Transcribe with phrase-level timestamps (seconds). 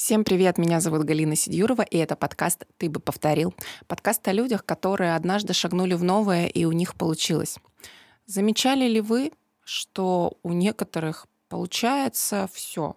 [0.00, 3.52] Всем привет, меня зовут Галина Сидюрова, и это подкаст «Ты бы повторил».
[3.86, 7.58] Подкаст о людях, которые однажды шагнули в новое, и у них получилось.
[8.24, 9.30] Замечали ли вы,
[9.62, 12.96] что у некоторых получается все?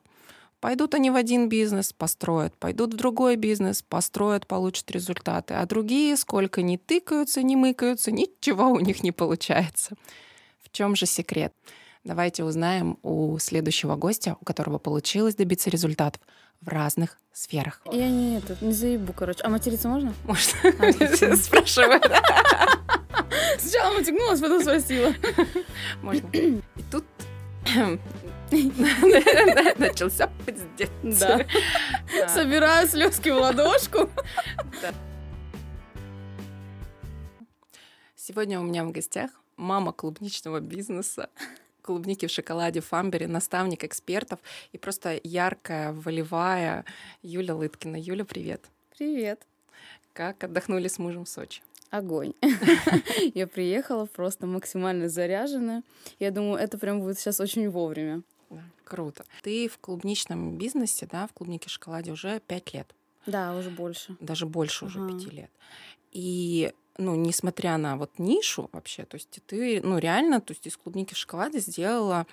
[0.61, 6.15] Пойдут они в один бизнес, построят, пойдут в другой бизнес, построят, получат результаты, а другие,
[6.15, 9.97] сколько ни тыкаются, ни мыкаются, ничего у них не получается.
[10.61, 11.53] В чем же секрет?
[12.05, 16.21] Давайте узнаем у следующего гостя, у которого получилось добиться результатов
[16.63, 17.81] в разных сферах.
[17.91, 19.41] Я не этот, не заебу, короче.
[19.43, 20.13] А материться можно?
[20.25, 20.53] Можно.
[20.79, 22.01] А, Спрашиваю.
[23.57, 25.13] Сначала матюкнулась, потом спросила.
[26.01, 26.27] Можно.
[26.33, 27.05] И тут
[29.77, 30.89] начался пиздец.
[31.03, 31.45] Да.
[32.29, 34.09] Собираю слезки в ладошку.
[38.15, 41.29] Сегодня у меня в гостях мама клубничного бизнеса,
[41.83, 44.39] клубники в шоколаде Фамбери, наставник экспертов
[44.71, 46.85] и просто яркая, волевая
[47.21, 47.97] Юля Лыткина.
[47.97, 48.65] Юля, привет.
[48.97, 49.45] Привет.
[50.13, 51.61] Как отдохнули с мужем в Сочи?
[51.91, 52.33] Огонь.
[53.35, 55.83] Я приехала просто максимально заряженная.
[56.19, 58.23] Я думаю, это прям будет сейчас очень вовремя.
[58.49, 59.25] Да, круто.
[59.43, 62.95] Ты в клубничном бизнесе, да, в клубнике шоколаде уже пять лет.
[63.25, 64.15] Да, уже больше.
[64.19, 64.99] Даже больше ага.
[64.99, 65.51] уже пяти лет.
[66.11, 70.77] И ну, несмотря на вот нишу вообще, то есть ты, ну, реально, то есть из
[70.77, 72.27] клубники в шоколаде сделала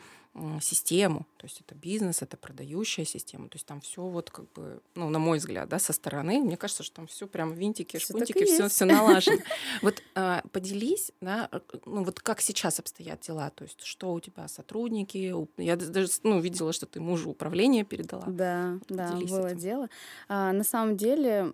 [0.60, 4.80] систему, то есть это бизнес, это продающая система, то есть там все вот как бы,
[4.94, 8.14] ну, на мой взгляд, да, со стороны, мне кажется, что там все прям винтики, всё
[8.14, 9.38] шпунтики, все, все налажено.
[9.82, 14.20] Вот а, поделись, да, э, ну, вот как сейчас обстоят дела, то есть что у
[14.20, 18.24] тебя сотрудники, я даже, ну, видела, что ты мужу управление передала.
[18.28, 19.88] Да, да, было дело.
[20.28, 21.52] А, на самом деле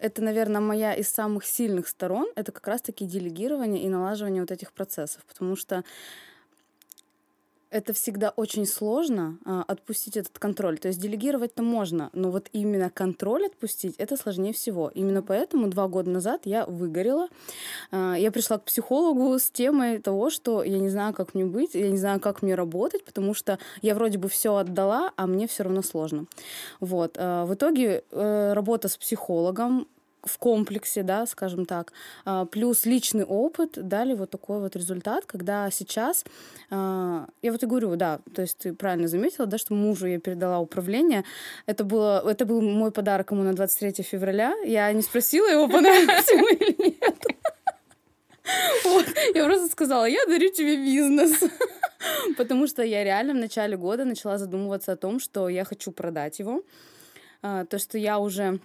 [0.00, 4.72] это, наверное, моя из самых сильных сторон, это как раз-таки делегирование и налаживание вот этих
[4.72, 5.84] процессов, потому что
[7.70, 10.78] это всегда очень сложно а, отпустить этот контроль.
[10.78, 14.90] То есть делегировать-то можно, но вот именно контроль отпустить это сложнее всего.
[14.94, 17.28] Именно поэтому два года назад я выгорела.
[17.90, 21.74] А, я пришла к психологу с темой того, что я не знаю, как мне быть,
[21.74, 25.46] я не знаю, как мне работать, потому что я вроде бы все отдала, а мне
[25.46, 26.26] все равно сложно.
[26.80, 27.16] Вот.
[27.18, 29.86] А, в итоге э, работа с психологом,
[30.22, 31.92] в комплексе, да, скажем так,
[32.24, 36.24] а, плюс личный опыт дали вот такой вот результат, когда сейчас,
[36.70, 40.18] а, я вот и говорю, да, то есть ты правильно заметила, да, что мужу я
[40.18, 41.24] передала управление,
[41.66, 46.28] это, было, это был мой подарок ему на 23 февраля, я не спросила его, понравилось
[46.28, 47.16] ему или нет.
[48.84, 49.06] Вот.
[49.34, 51.40] Я просто сказала, я дарю тебе бизнес.
[52.36, 56.38] Потому что я реально в начале года начала задумываться о том, что я хочу продать
[56.38, 56.62] его.
[57.42, 58.58] А, то, что я уже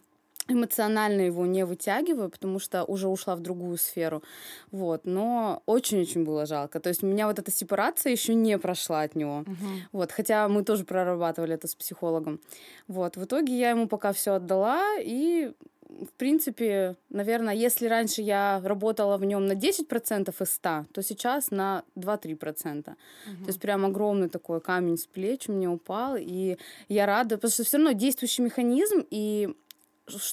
[0.47, 4.23] эмоционально его не вытягиваю, потому что уже ушла в другую сферу.
[4.71, 5.05] Вот.
[5.05, 6.79] Но очень-очень было жалко.
[6.79, 9.43] То есть у меня вот эта сепарация еще не прошла от него.
[9.45, 9.77] Uh-huh.
[9.91, 10.11] Вот.
[10.11, 12.39] Хотя мы тоже прорабатывали это с психологом.
[12.87, 13.17] Вот.
[13.17, 15.51] В итоге я ему пока все отдала и
[15.87, 21.51] в принципе, наверное, если раньше я работала в нем на 10% из 100, то сейчас
[21.51, 22.37] на 2-3%.
[22.37, 22.85] Uh-huh.
[22.85, 26.57] То есть прям огромный такой камень с плеч мне упал, и
[26.89, 29.55] я рада, потому что все равно действующий механизм, и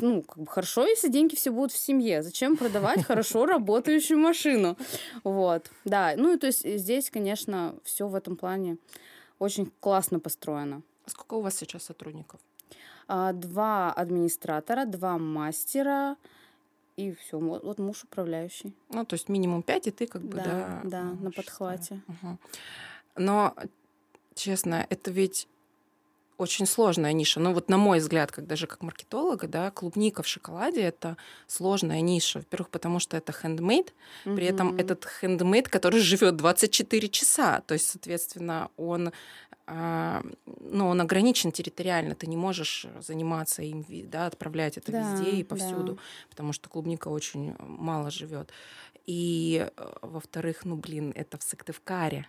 [0.01, 2.23] ну, как бы хорошо, если деньги все будут в семье.
[2.23, 4.77] Зачем продавать хорошо работающую машину?
[5.25, 6.15] Вот, да.
[6.17, 8.77] Ну, и то есть здесь, конечно, все в этом плане
[9.39, 10.83] очень классно построено.
[11.07, 12.41] А сколько у вас сейчас сотрудников?
[13.09, 16.17] А, два администратора, два мастера
[16.97, 17.39] и все.
[17.39, 18.75] Вот муж управляющий.
[18.91, 20.45] Ну, то есть минимум пять, и ты как бы, да.
[20.45, 22.01] Да, да на подхвате.
[22.09, 22.39] Угу.
[23.17, 23.55] Но,
[24.35, 25.49] честно, это ведь
[26.39, 27.41] очень сложная ниша.
[27.41, 31.17] Ну вот на мой взгляд, как даже как маркетолога, да, клубника в шоколаде это
[31.47, 32.41] сложная ниша.
[32.41, 33.93] Во-первых, потому что это хендмейд,
[34.25, 34.35] mm-hmm.
[34.35, 39.13] при этом этот хендмейд, который живет 24 часа, то есть, соответственно, он
[39.67, 45.31] а, ну, он ограничен территориально, ты не можешь заниматься им, да, отправлять это да, везде
[45.31, 46.01] и повсюду, да.
[46.31, 48.51] потому что клубника очень мало живет.
[49.07, 52.27] И, э, во-вторых, ну, блин, это в Сыктывкаре.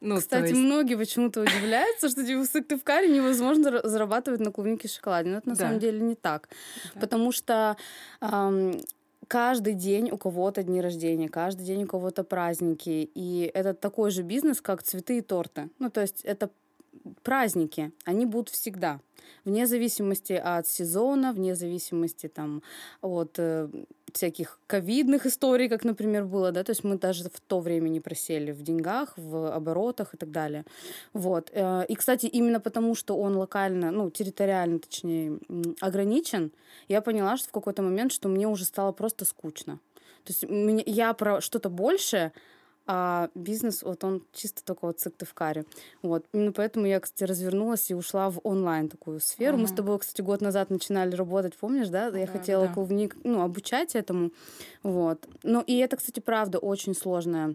[0.00, 0.54] Ну, Кстати, есть...
[0.54, 5.30] многие почему-то удивляются, что типа, в Сыктывкаре невозможно зарабатывать на клубнике и шоколаде.
[5.30, 5.64] Но это на да.
[5.66, 6.48] самом деле не так.
[6.94, 7.00] Да.
[7.00, 7.76] Потому что
[8.20, 8.80] эм,
[9.26, 13.10] каждый день у кого-то дни рождения, каждый день у кого-то праздники.
[13.14, 15.68] И это такой же бизнес, как цветы и торты.
[15.78, 16.50] Ну, то есть это
[17.22, 19.00] праздники, они будут всегда.
[19.44, 22.62] Вне зависимости от сезона, вне зависимости там,
[23.00, 23.68] от э,
[24.12, 28.00] всяких ковидных историй, как, например, было, да, то есть мы даже в то время не
[28.00, 30.64] просели в деньгах, в оборотах и так далее.
[31.12, 31.50] Вот.
[31.52, 35.38] Э, и, кстати, именно потому, что он локально, ну, территориально, точнее,
[35.80, 36.52] ограничен,
[36.88, 39.78] я поняла, что в какой-то момент, что мне уже стало просто скучно.
[40.24, 40.44] То есть
[40.86, 42.32] я про что-то большее
[42.90, 45.66] а бизнес, вот он чисто только вот Сыктывкаре.
[46.02, 46.24] Вот.
[46.32, 49.54] Именно поэтому я, кстати, развернулась и ушла в онлайн такую сферу.
[49.54, 49.62] Ага.
[49.62, 52.06] Мы с тобой, кстати, год назад начинали работать, помнишь, да?
[52.06, 52.72] Я да, хотела да.
[52.72, 54.30] клубник, ну, обучать этому.
[54.82, 55.28] Вот.
[55.42, 57.54] Ну, и это, кстати, правда очень сложная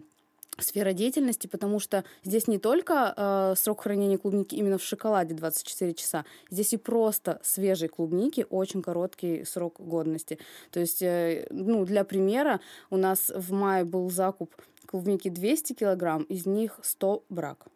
[0.58, 5.94] сфера деятельности, потому что здесь не только э, срок хранения клубники именно в шоколаде 24
[5.94, 10.38] часа, здесь и просто свежей клубники очень короткий срок годности.
[10.70, 12.60] То есть, э, ну, для примера,
[12.90, 14.54] у нас в мае был закуп
[14.86, 17.66] клубники 200 килограмм, из них 100 брак.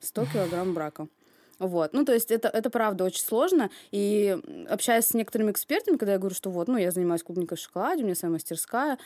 [0.00, 1.08] 100 килограмм брака.
[1.58, 1.92] Вот.
[1.92, 3.70] Ну, то есть это, это правда очень сложно.
[3.90, 4.36] И
[4.68, 8.02] общаясь с некоторыми экспертами, когда я говорю, что вот, ну, я занимаюсь клубникой в шоколаде,
[8.02, 8.98] у меня своя мастерская,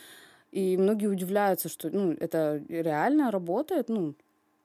[0.51, 4.15] и многие удивляются, что ну, это реально работает, ну,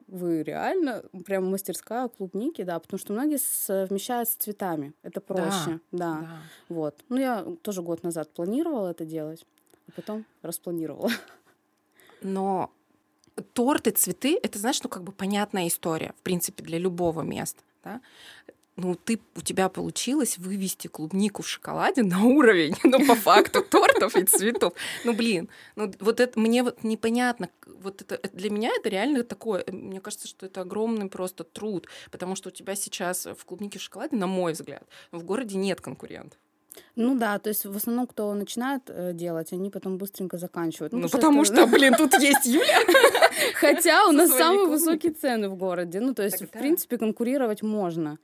[0.07, 4.94] вы реально прям мастерская клубники, да, потому что многие совмещают с цветами.
[5.01, 5.98] Это проще, да.
[5.98, 6.19] да.
[6.19, 6.28] да.
[6.69, 6.96] Вот.
[7.10, 9.46] Ну, я тоже год назад планировала это делать,
[9.88, 11.10] а потом распланировала.
[12.22, 12.72] Но
[13.53, 17.62] торты, цветы, это, знаешь, ну, как бы понятная история, в принципе, для любого места.
[17.83, 18.01] Да?
[18.75, 24.15] ну, ты, у тебя получилось вывести клубнику в шоколаде на уровень, ну, по факту, тортов
[24.15, 24.74] и цветов.
[25.03, 29.63] Ну, блин, ну, вот это мне вот непонятно, вот это, для меня это реально такое,
[29.68, 33.81] мне кажется, что это огромный просто труд, потому что у тебя сейчас в клубнике в
[33.81, 36.39] шоколаде, на мой взгляд, в городе нет конкурентов.
[36.96, 40.94] Ну да, то есть в основном, кто начинает э, делать, они потом быстренько заканчивают.
[40.94, 42.80] Ну, ну потому что, что, блин, тут есть Юля.
[43.56, 46.00] Хотя у нас самые высокие цены в городе.
[46.00, 48.18] Ну, то есть, в принципе, конкурировать можно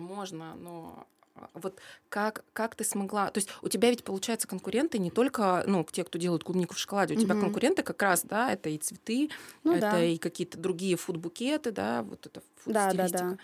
[0.00, 1.06] можно, но
[1.36, 1.78] а, вот
[2.08, 3.30] как, как ты смогла...
[3.30, 6.78] То есть у тебя ведь, получается, конкуренты не только, ну, те, кто делают клубнику в
[6.78, 7.20] шоколаде, у mm-hmm.
[7.20, 9.30] тебя конкуренты как раз, да, это и цветы,
[9.62, 10.04] ну, это да.
[10.04, 12.96] и какие-то другие фуд-букеты, да, вот это фуд-стилистика.
[12.96, 13.38] Да, да, да.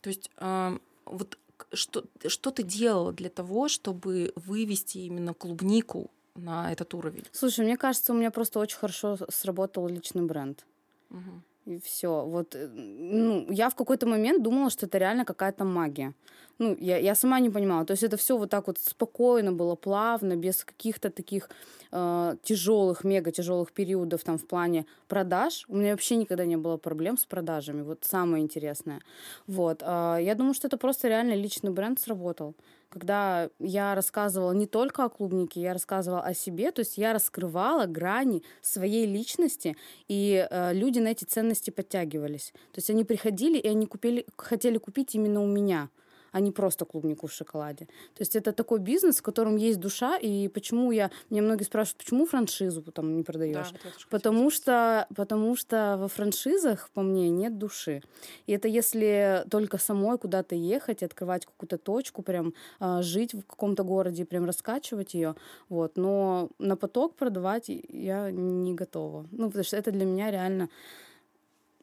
[0.00, 1.38] То есть э, вот
[1.72, 7.24] что, что ты делала для того, чтобы вывести именно клубнику на этот уровень?
[7.32, 10.64] Слушай, мне кажется, у меня просто очень хорошо сработал личный бренд.
[11.10, 11.42] Угу.
[11.70, 12.24] И все.
[12.26, 16.12] Вот, э, ну, я в какой-то момент думала, что это реально какая-то магия.
[16.58, 17.84] Ну, я, я сама не понимала.
[17.84, 21.48] То есть это все вот так вот спокойно было, плавно, без каких-то таких
[21.92, 25.64] э, тяжелых, мега тяжелых периодов там в плане продаж.
[25.68, 27.82] У меня вообще никогда не было проблем с продажами.
[27.82, 29.00] Вот самое интересное.
[29.46, 29.82] Вот.
[29.82, 32.54] Э, я думаю, что это просто реально личный бренд сработал
[32.90, 37.86] когда я рассказывала не только о клубнике, я рассказывала о себе, то есть я раскрывала
[37.86, 39.76] грани своей личности,
[40.08, 42.52] и э, люди на эти ценности подтягивались.
[42.72, 45.88] То есть они приходили, и они купили, хотели купить именно у меня
[46.32, 47.86] а не просто клубнику в шоколаде.
[47.86, 51.10] То есть это такой бизнес, в котором есть душа, и почему я...
[51.30, 53.72] Мне многие спрашивают, почему франшизу там не продаешь?
[53.72, 53.78] Да,
[54.10, 58.02] потому что, потому что во франшизах, по мне, нет души.
[58.46, 63.84] И это если только самой куда-то ехать, открывать какую-то точку, прям э, жить в каком-то
[63.84, 65.34] городе, прям раскачивать ее.
[65.68, 65.96] Вот.
[65.96, 69.26] Но на поток продавать я не готова.
[69.30, 70.68] Ну, потому что это для меня реально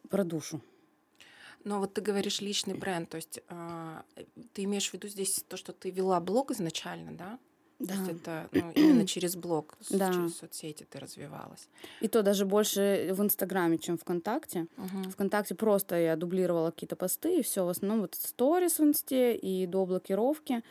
[0.10, 0.62] про душу.
[1.68, 4.02] Но вот ты говоришь личный бренд, то есть э,
[4.54, 7.40] ты имеешь в виду здесь то, что ты вела блог изначально, да?
[7.80, 7.94] Да.
[7.94, 10.14] То есть это ну, именно через блог, да.
[10.14, 11.68] через соцсети ты развивалась.
[12.00, 14.68] И то даже больше в Инстаграме, чем ВКонтакте.
[14.78, 15.12] Угу.
[15.12, 19.68] ВКонтакте просто я дублировала какие-то посты, и все в основном вот сторис в Инсте и
[19.68, 20.64] до блокировки.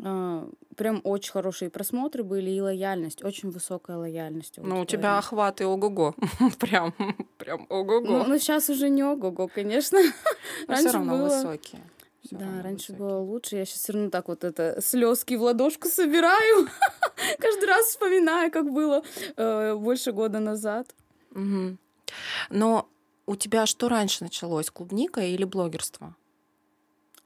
[0.00, 4.54] А, прям очень хорошие просмотры были и лояльность, очень высокая лояльность.
[4.58, 6.14] Ну, у тебя охваты ого-го.
[6.58, 6.94] прям,
[7.36, 8.06] прям ого-го.
[8.06, 9.98] Ну, ну, сейчас уже не ого-го, конечно.
[10.68, 11.24] Но все равно было...
[11.24, 11.82] высокие.
[12.24, 12.98] Всё да, раньше высокие.
[12.98, 13.56] было лучше.
[13.56, 16.68] Я сейчас все равно так вот это слезки в ладошку собираю.
[17.38, 19.02] Каждый раз вспоминаю, как было
[19.36, 20.94] э, больше года назад.
[21.32, 21.76] Угу.
[22.50, 22.88] Но
[23.26, 26.14] у тебя что раньше началось, клубника или блогерство?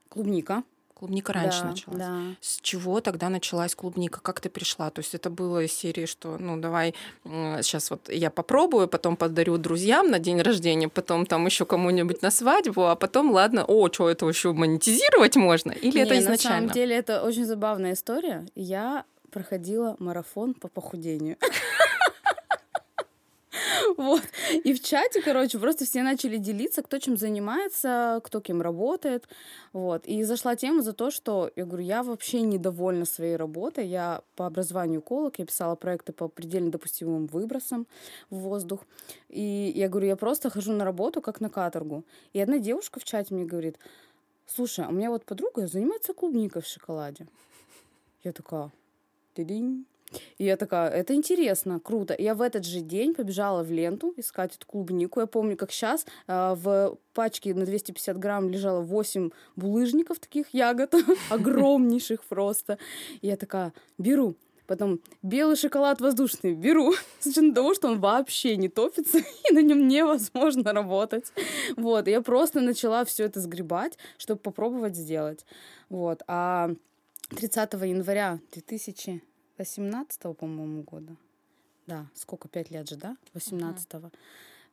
[0.09, 0.63] Клубника.
[1.03, 1.99] Клубника раньше да, началась.
[1.99, 2.21] Да.
[2.39, 4.21] С чего тогда началась клубника?
[4.21, 4.89] Как ты пришла?
[4.89, 6.95] То есть это было из серии, что, ну, давай
[7.25, 12.31] сейчас вот я попробую, потом подарю друзьям на день рождения, потом там еще кому-нибудь на
[12.31, 15.71] свадьбу, а потом, ладно, о, что это еще монетизировать можно?
[15.71, 16.61] Или Не, это изначально?
[16.61, 18.45] На самом деле это очень забавная история.
[18.55, 21.35] Я проходила марафон по похудению.
[23.97, 24.23] Вот.
[24.63, 29.27] И в чате, короче, просто все начали делиться, кто чем занимается, кто кем работает.
[29.71, 30.05] Вот.
[30.05, 33.87] И зашла тема за то, что, я говорю, я вообще недовольна своей работой.
[33.87, 37.87] Я по образованию эколог, я писала проекты по предельно допустимым выбросам
[38.29, 38.81] в воздух.
[39.29, 42.03] И я говорю, я просто хожу на работу, как на каторгу.
[42.33, 43.77] И одна девушка в чате мне говорит,
[44.45, 47.27] слушай, а у меня вот подруга занимается клубникой в шоколаде.
[48.23, 48.71] Я такая,
[49.33, 49.85] ты динь
[50.37, 52.15] и я такая, это интересно, круто.
[52.17, 55.19] Я в этот же день побежала в ленту искать эту клубнику.
[55.19, 60.93] Я помню, как сейчас э, в пачке на 250 грамм лежало 8 булыжников таких ягод,
[61.29, 62.77] огромнейших просто.
[63.21, 64.35] И я такая, беру.
[64.65, 69.17] Потом белый шоколад воздушный беру, с учетом того, что он вообще не топится,
[69.49, 71.33] и на нем невозможно работать.
[71.75, 75.45] Вот, я просто начала все это сгребать, чтобы попробовать сделать.
[75.89, 76.71] Вот, а
[77.35, 78.39] 30 января
[79.63, 81.15] 2018, по-моему, года,
[81.87, 84.11] да, сколько, пять лет же, да, 18-го,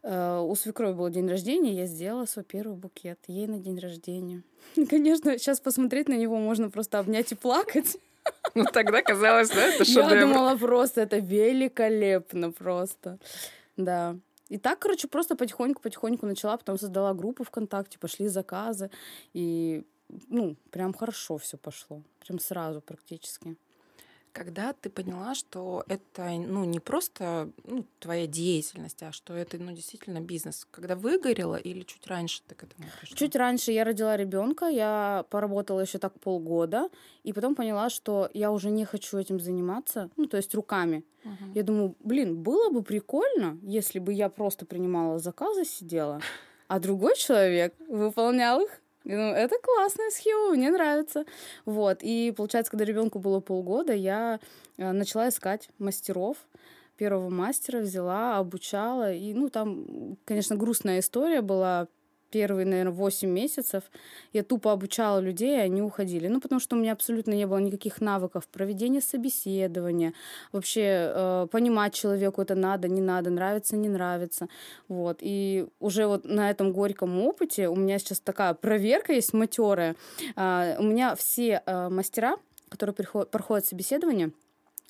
[0.02, 4.42] Uh, у свекрови был день рождения, я сделала свой первый букет ей на день рождения.
[4.88, 7.99] Конечно, сейчас посмотреть на него можно просто обнять и плакать.
[8.54, 10.14] Ну, тогда казалось, да, это шедевр.
[10.14, 13.18] Я думала просто, это великолепно просто.
[13.76, 14.16] Да.
[14.49, 18.90] И так, короче, просто потихоньку-потихоньку начала, потом создала группу ВКонтакте, пошли заказы,
[19.32, 19.85] и,
[20.28, 22.02] ну, прям хорошо все пошло.
[22.20, 23.56] Прям сразу практически.
[24.32, 29.72] Когда ты поняла, что это ну, не просто ну, твоя деятельность, а что это ну,
[29.72, 30.66] действительно бизнес?
[30.70, 33.16] Когда выгорела или чуть раньше ты к этому пришла?
[33.16, 36.88] Чуть раньше я родила ребенка, я поработала еще так полгода,
[37.22, 41.04] и потом поняла, что я уже не хочу этим заниматься, ну, то есть руками.
[41.25, 41.52] Угу.
[41.54, 46.20] Я думаю, блин, было бы прикольно, если бы я просто принимала заказы, сидела,
[46.68, 51.25] а другой человек выполнял их ну, это классная схема, мне нравится.
[51.64, 51.99] Вот.
[52.02, 54.40] И получается, когда ребенку было полгода, я
[54.76, 56.37] э, начала искать мастеров.
[56.97, 59.12] Первого мастера взяла, обучала.
[59.12, 61.88] И, ну, там, конечно, грустная история была
[62.30, 63.84] первые, наверное, 8 месяцев
[64.32, 66.28] я тупо обучала людей, и они уходили.
[66.28, 70.12] Ну, потому что у меня абсолютно не было никаких навыков проведения собеседования,
[70.52, 74.49] вообще э, понимать человеку это надо, не надо, нравится, не нравится.
[74.88, 75.18] Вот.
[75.20, 79.96] И уже вот на этом горьком опыте у меня сейчас такая проверка есть матерая.
[80.37, 82.37] Э, у меня все э, мастера,
[82.68, 84.30] которые приходят, проходят собеседование,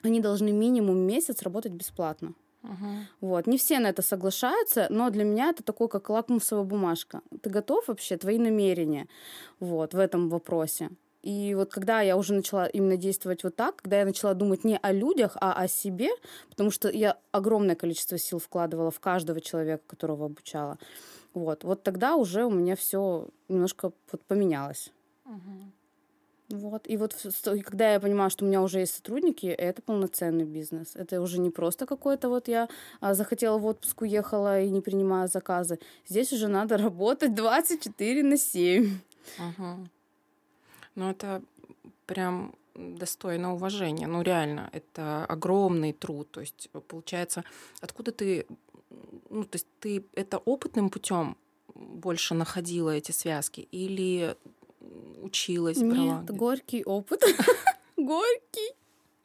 [0.02, 2.35] они должны минимум месяц работать бесплатно.
[2.62, 3.05] Uh-huh.
[3.21, 3.47] Вот.
[3.47, 7.23] Не все на это соглашаются, но для меня это такой, как лакмусовая бумажка.
[7.43, 9.09] Ты готов вообще, твои намерения
[9.61, 10.90] вот, в этом вопросе.
[11.23, 14.79] И вот когда я уже начала именно действовать вот так, когда я начала думать не
[14.81, 16.09] о людях, а о себе,
[16.49, 20.79] потому что я огромное количество сил вкладывала в каждого человека, которого обучала,
[21.35, 24.93] вот, вот тогда уже у меня все немножко вот поменялось.
[25.26, 25.71] Uh-huh.
[26.50, 26.83] Вот.
[26.88, 27.14] И вот
[27.64, 30.97] когда я понимаю, что у меня уже есть сотрудники, это полноценный бизнес.
[30.97, 32.69] Это уже не просто какой-то вот я
[33.00, 35.78] а, захотела в отпуск, уехала и не принимаю заказы.
[36.09, 38.99] Здесь уже надо работать 24 на 7.
[39.38, 39.88] Угу.
[40.97, 41.42] Ну, это
[42.07, 44.07] прям достойно уважения.
[44.07, 46.30] Ну, реально, это огромный труд.
[46.30, 47.45] То есть, получается,
[47.80, 48.47] откуда ты...
[49.30, 51.37] Ну, то есть ты это опытным путем
[51.75, 53.69] больше находила эти связки?
[53.71, 54.37] Или
[55.22, 56.20] училась, брала?
[56.20, 57.22] Нет, горький опыт.
[57.96, 58.75] Горький.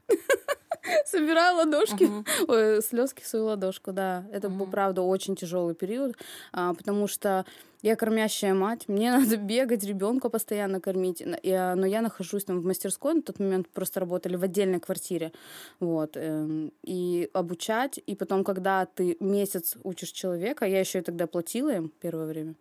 [1.05, 2.81] Собирала ладошки, uh-huh.
[2.81, 4.25] слезки в свою ладошку, да.
[4.31, 4.57] Это uh-huh.
[4.57, 6.15] был, правда, очень тяжелый период,
[6.51, 7.45] а, потому что
[7.85, 11.23] я кормящая мать, мне надо бегать, ребенка постоянно кормить.
[11.23, 11.37] Но
[11.85, 15.31] я нахожусь там в мастерской, на тот момент просто работали в отдельной квартире.
[15.79, 16.17] Вот.
[16.17, 17.99] Эм, и обучать.
[18.07, 22.55] И потом, когда ты месяц учишь человека, я еще и тогда платила им первое время.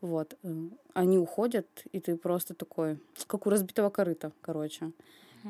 [0.00, 0.36] Вот.
[0.42, 4.84] Э, они уходят, и ты просто такой, как у разбитого корыта, короче.
[4.84, 4.92] Mm.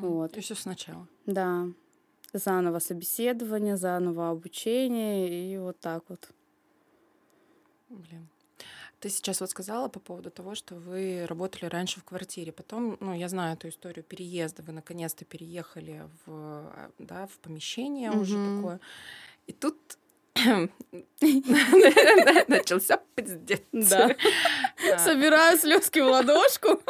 [0.00, 0.36] Вот.
[0.36, 1.06] И все сначала.
[1.26, 1.66] Да.
[2.32, 6.30] Заново собеседование, заново обучение, и вот так вот.
[7.88, 8.28] Блин.
[9.00, 12.50] Ты сейчас вот сказала по поводу того, что вы работали раньше в квартире.
[12.50, 14.62] Потом, ну, я знаю эту историю переезда.
[14.62, 18.20] Вы наконец-то переехали в, а, да, в помещение mm-hmm.
[18.20, 18.80] уже такое.
[19.46, 19.76] И тут
[22.48, 23.62] Начался пиздец.
[23.72, 24.16] Да.
[24.98, 26.80] Собираю слезки в ладошку.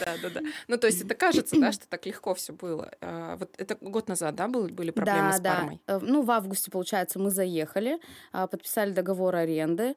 [0.00, 0.40] Да, да, да.
[0.68, 2.92] Ну, то есть это кажется, да, что так легко все было.
[3.00, 5.80] А, вот это год назад, да, были проблемы с пармой?
[5.86, 7.98] Да, Ну, в августе, получается, мы заехали,
[8.32, 9.94] а, подписали договор аренды,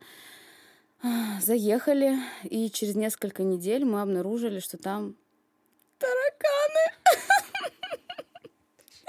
[1.41, 5.15] заехали, и через несколько недель мы обнаружили, что там
[5.98, 6.93] тараканы.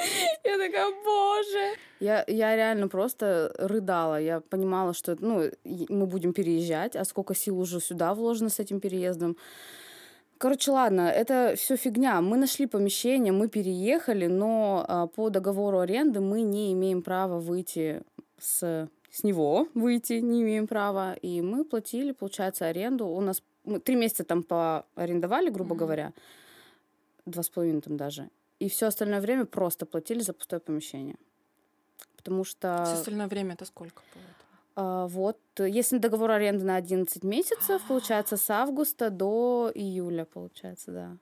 [0.44, 1.76] Я такая, боже.
[2.00, 4.20] Я, я реально просто рыдала.
[4.20, 8.80] Я понимала, что ну, мы будем переезжать, а сколько сил уже сюда вложено с этим
[8.80, 9.36] переездом.
[10.38, 12.22] Короче, ладно, это все фигня.
[12.22, 18.02] Мы нашли помещение, мы переехали, но а, по договору аренды мы не имеем права выйти
[18.38, 21.12] с, с него, выйти не имеем права.
[21.20, 23.06] И мы платили, получается, аренду.
[23.06, 25.78] У нас мы три месяца там поарендовали, грубо mm-hmm.
[25.78, 26.12] говоря,
[27.26, 28.30] два с половиной там даже.
[28.60, 31.16] И все остальное время просто платили за пустое помещение.
[32.16, 32.84] Потому что...
[32.84, 34.24] Все остальное время это сколько было?
[34.76, 41.16] А, вот, если договор аренды на 11 месяцев, получается, с августа до июля, получается, да.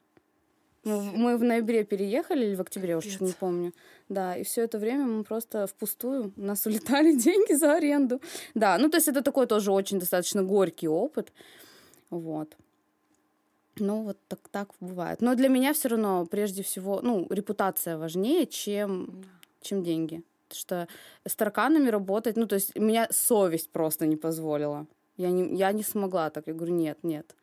[0.85, 3.73] Мы, мы в ноябре переехали или в октябре, уже не помню.
[4.09, 8.21] Да, и все это время мы просто впустую, у нас улетали деньги за аренду.
[8.55, 11.33] Да, ну то есть это такой тоже очень достаточно горький опыт.
[12.11, 12.57] Вот.
[13.81, 15.21] Ну, вот так, так бывает.
[15.21, 19.25] Но для меня все равно, прежде всего, ну, репутация важнее, чем,
[19.61, 20.23] чем деньги.
[20.49, 20.89] Потому что
[21.25, 24.87] с тараканами работать, ну, то есть меня совесть просто не позволила.
[25.17, 26.47] Я не, я не смогла так.
[26.47, 27.35] Я говорю, нет, нет.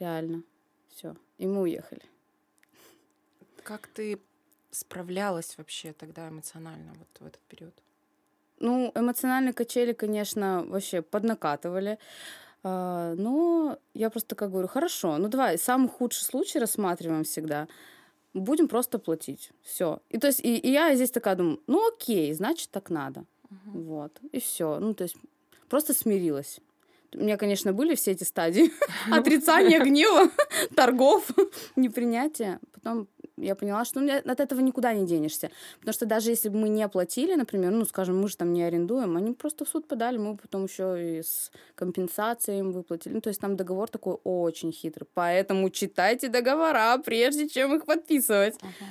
[0.00, 0.42] Реально.
[0.88, 1.14] Все.
[1.38, 2.02] И мы уехали.
[3.62, 4.18] Как ты
[4.70, 7.74] справлялась вообще тогда эмоционально вот в этот период?
[8.60, 11.98] Ну, эмоциональные качели, конечно, вообще поднакатывали.
[12.62, 17.68] А, но я просто как говорю, хорошо, ну давай, самый худший случай рассматриваем всегда.
[18.34, 19.50] Будем просто платить.
[19.62, 20.00] Все.
[20.10, 23.24] И то есть, и, и я здесь такая думаю, ну окей, значит, так надо.
[23.50, 23.80] Угу.
[23.80, 24.20] Вот.
[24.32, 24.78] И все.
[24.78, 25.16] Ну, то есть,
[25.68, 26.60] просто смирилась.
[27.14, 28.70] У меня, конечно, были все эти стадии
[29.10, 30.30] отрицания, гнева,
[30.76, 31.30] торгов,
[31.76, 32.60] непринятия.
[32.72, 33.08] Потом
[33.40, 35.50] я поняла, что ну, от этого никуда не денешься.
[35.78, 38.62] Потому что даже если бы мы не оплатили, например, ну, скажем, мы же там не
[38.62, 43.14] арендуем, они просто в суд подали, мы потом еще и с компенсацией им выплатили.
[43.14, 45.08] Ну, то есть там договор такой очень хитрый.
[45.14, 48.56] Поэтому читайте договора, прежде чем их подписывать.
[48.56, 48.86] Uh-huh.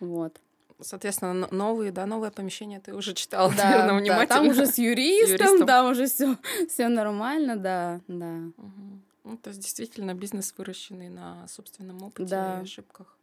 [0.00, 0.40] Вот.
[0.80, 4.26] Соответственно, новые, да, новое помещение ты уже читала, да, наверное, внимательно.
[4.26, 5.66] Да, там уже с юристом, с юристом.
[5.66, 6.36] там уже все,
[6.68, 8.50] все нормально, да, да.
[8.58, 9.00] Угу.
[9.24, 12.60] Ну, то есть действительно бизнес выращенный на собственном опыте да.
[12.60, 13.15] и ошибках.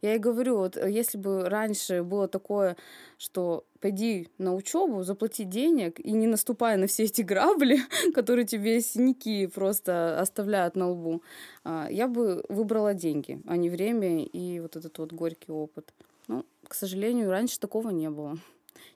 [0.00, 2.76] Я и говорю, вот э, если бы раньше было такое,
[3.18, 7.78] что пойди на учебу, заплати денег и не наступай на все эти грабли,
[8.14, 11.22] которые тебе синяки просто оставляют на лбу,
[11.64, 15.92] а, я бы выбрала деньги, а не время и вот этот вот горький опыт.
[16.28, 18.38] Ну, к сожалению, раньше такого не было.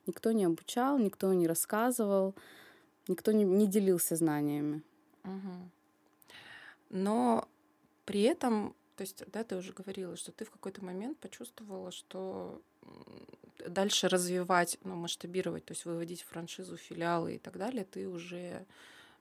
[0.05, 2.33] Никто не обучал, никто не рассказывал,
[3.07, 4.81] никто не, не делился знаниями.
[5.23, 5.69] Угу.
[6.89, 7.47] Но
[8.05, 12.59] при этом то есть, да, ты уже говорила, что ты в какой-то момент почувствовала, что
[13.67, 18.65] дальше развивать, ну, масштабировать, то есть выводить франшизу, филиалы и так далее, ты уже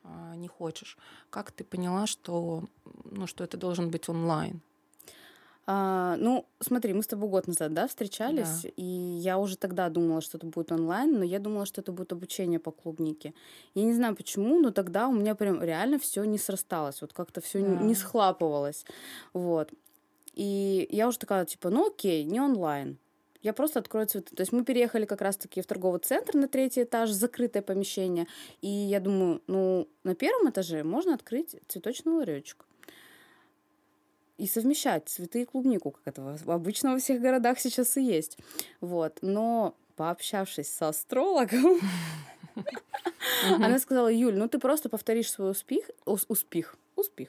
[0.02, 0.96] а, не хочешь.
[1.28, 2.64] Как ты поняла, что,
[3.04, 4.62] ну, что это должен быть онлайн?
[5.68, 8.68] А, ну, смотри, мы с тобой год назад, да, встречались, да.
[8.76, 12.12] и я уже тогда думала, что это будет онлайн, но я думала, что это будет
[12.12, 13.34] обучение по клубнике.
[13.74, 17.40] Я не знаю почему, но тогда у меня прям реально все не срасталось, вот как-то
[17.40, 17.82] все да.
[17.82, 18.84] не, схлапывалось,
[19.32, 19.72] вот.
[20.34, 22.98] И я уже такая, типа, ну окей, не онлайн,
[23.42, 24.36] я просто открою цветы.
[24.36, 28.26] То есть мы переехали как раз-таки в торговый центр на третий этаж, закрытое помещение.
[28.60, 32.66] И я думаю, ну, на первом этаже можно открыть цветочный ларечек
[34.38, 38.38] и совмещать цветы и клубнику, как это обычно во всех городах сейчас и есть.
[38.80, 39.18] Вот.
[39.22, 41.80] Но пообщавшись с астрологом,
[43.46, 47.28] она сказала, Юль, ну ты просто повторишь свой успех, успех, успех.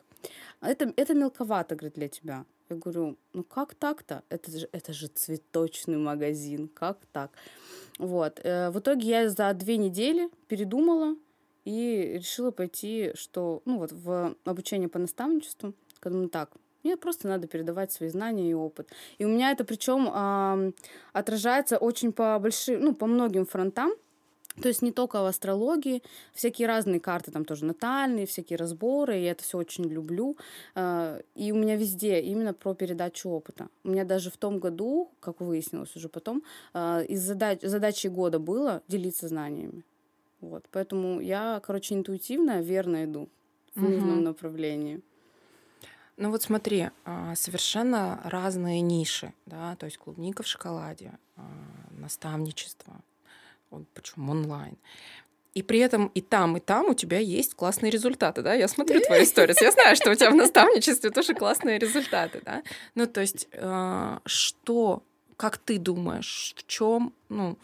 [0.61, 2.45] Это, это мелковато, говорит, для тебя.
[2.69, 4.23] Я говорю, ну как так-то?
[4.29, 7.31] Это же, это же цветочный магазин, как так?
[7.97, 8.41] Вот.
[8.43, 11.15] Э, в итоге я за две недели передумала
[11.63, 15.73] и решила пойти, что, ну вот, в обучение по наставничеству.
[15.99, 16.51] Когда мы так,
[16.87, 18.89] мне просто надо передавать свои знания и опыт.
[19.17, 20.71] И у меня это причем э,
[21.13, 23.91] отражается очень по большим, ну, по многим фронтам.
[24.61, 26.01] То есть не только в астрологии,
[26.33, 30.35] всякие разные карты, там тоже натальные, всякие разборы, я это все очень люблю.
[30.73, 33.67] А, и у меня везде именно про передачу опыта.
[33.83, 38.39] У меня даже в том году, как выяснилось уже потом, а, из задач, задачи года
[38.39, 39.83] было делиться знаниями.
[40.41, 43.29] Вот, поэтому я, короче, интуитивно, верно иду
[43.75, 43.91] в угу.
[43.91, 45.01] нужном направлении.
[46.17, 51.41] Ну вот смотри, а, совершенно разные ниши, да, то есть клубника в шоколаде, а,
[51.91, 52.93] наставничество,
[53.93, 54.77] почему онлайн.
[55.53, 58.53] И при этом и там, и там у тебя есть классные результаты, да?
[58.53, 62.63] Я смотрю твои истории, я знаю, что у тебя в наставничестве тоже классные результаты, да?
[62.95, 65.03] Ну, то есть, а, что,
[65.35, 67.57] как ты думаешь, в чем, ну,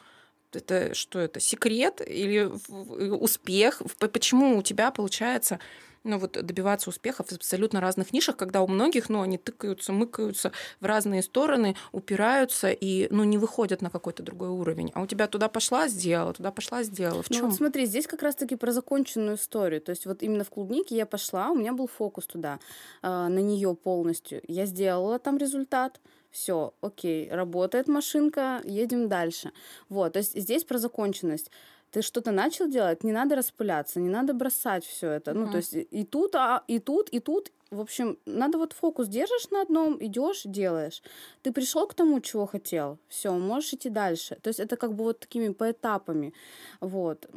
[0.52, 3.82] это что это, секрет или успех?
[3.98, 5.60] Почему у тебя получается
[6.04, 10.52] ну, вот добиваться успехов в абсолютно разных нишах, когда у многих, ну, они тыкаются, мыкаются
[10.80, 14.92] в разные стороны, упираются и, ну, не выходят на какой-то другой уровень.
[14.94, 17.24] А у тебя туда пошла, сделала, туда пошла, сделала.
[17.24, 17.44] В чем?
[17.44, 19.82] Ну, вот смотри, здесь как раз-таки про законченную историю.
[19.82, 22.60] То есть вот именно в клубнике я пошла, у меня был фокус туда,
[23.02, 24.42] а, на нее полностью.
[24.48, 26.00] Я сделала там результат,
[26.32, 29.52] все, окей, работает машинка, едем дальше.
[29.88, 31.52] Вот, то есть здесь про законченность
[31.93, 35.32] ты что-то начал делать, не надо распыляться, не надо бросать все это.
[35.32, 35.45] Mm-hmm.
[35.45, 37.51] Ну, то есть и тут, а, и тут, и тут.
[37.69, 41.01] В общем, надо вот фокус держишь на одном, идешь, делаешь.
[41.43, 44.38] Ты пришел к тому, чего хотел, все, можешь идти дальше.
[44.41, 46.34] То есть это как бы вот такими поэтапами.
[46.82, 47.27] Вот.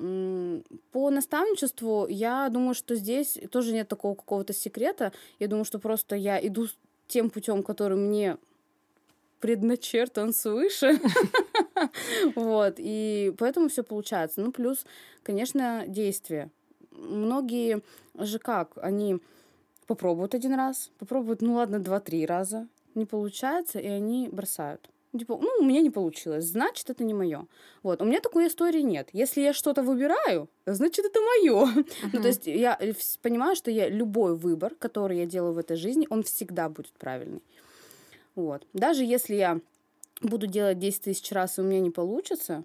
[0.92, 5.12] По наставничеству я думаю, что здесь тоже нет такого какого-то секрета.
[5.38, 6.66] Я думаю, что просто я иду
[7.09, 8.37] тем путем, который мне
[9.40, 10.99] предначертан свыше.
[12.35, 14.41] Вот, и поэтому все получается.
[14.41, 14.85] Ну, плюс,
[15.23, 16.51] конечно, действия.
[16.91, 17.83] Многие
[18.19, 19.19] же как, они
[19.87, 24.91] попробуют один раз, попробуют, ну ладно, два-три раза, не получается, и они бросают.
[25.17, 27.47] Типа, ну, у меня не получилось, значит, это не мое.
[27.83, 29.09] Вот, у меня такой истории нет.
[29.12, 31.67] Если я что-то выбираю, значит, это мое.
[31.67, 31.87] Uh-huh.
[32.12, 32.79] Ну, то есть я
[33.23, 37.43] понимаю, что я любой выбор, который я делаю в этой жизни, он всегда будет правильный.
[38.35, 38.67] Вот.
[38.75, 39.61] Даже если я
[40.21, 42.65] буду делать 10 тысяч раз, и у меня не получится,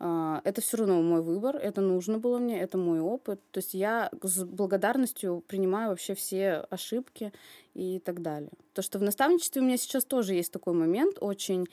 [0.00, 3.40] а, это все равно мой выбор, это нужно было мне, это мой опыт.
[3.50, 7.32] То есть я с благодарностью принимаю вообще все ошибки
[7.74, 8.52] и так далее.
[8.74, 11.66] То, что в наставничестве у меня сейчас тоже есть такой момент очень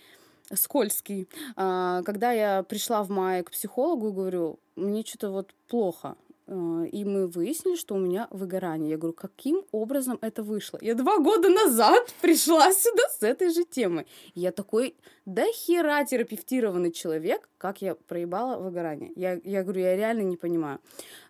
[0.54, 1.28] скользкий.
[1.56, 6.16] А, когда я пришла в мае к психологу и говорю, мне что-то вот плохо,
[6.48, 8.92] и мы выяснили, что у меня выгорание.
[8.92, 10.78] Я говорю, каким образом это вышло?
[10.80, 14.06] Я два года назад пришла сюда с этой же темой.
[14.36, 19.12] Я такой до хера терапевтированный человек, как я проебала выгорание.
[19.16, 20.80] Я, я говорю, я реально не понимаю.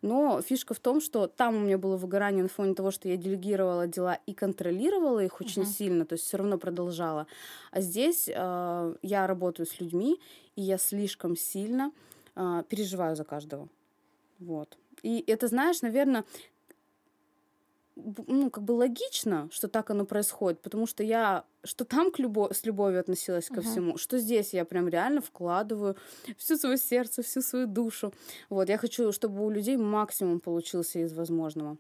[0.01, 3.15] Но фишка в том, что там у меня было выгорание на фоне того, что я
[3.15, 5.78] делегировала дела и контролировала их очень uh-huh.
[5.78, 7.25] сильно, то есть все равно продолжала.
[7.71, 10.19] А здесь э, я работаю с людьми,
[10.58, 11.93] и я слишком сильно
[12.36, 13.69] э, переживаю за каждого.
[14.39, 14.78] Вот.
[15.05, 16.25] И это, знаешь, наверное,
[17.95, 22.51] ну, как бы логично, что так оно происходит, потому что я, что там к любо,
[22.51, 23.71] с любовью относилась ко uh-huh.
[23.71, 25.95] всему, что здесь я прям реально вкладываю
[26.37, 28.13] всю свое сердце, всю свою душу.
[28.49, 31.77] Вот, я хочу, чтобы у людей максимум получился из возможного.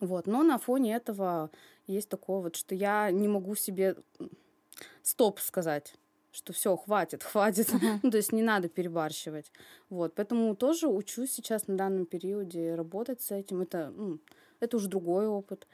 [0.00, 1.48] Вот, но на фоне этого
[1.86, 3.94] есть такое вот, что я не могу себе
[5.04, 5.94] стоп сказать
[6.32, 7.68] что все, хватит, хватит.
[7.68, 8.00] Uh-huh.
[8.02, 9.52] ну, то есть не надо перебарщивать.
[9.90, 13.60] Вот, поэтому тоже учусь сейчас на данном периоде работать с этим.
[13.60, 14.18] Это, ну,
[14.58, 15.66] это уже другой опыт.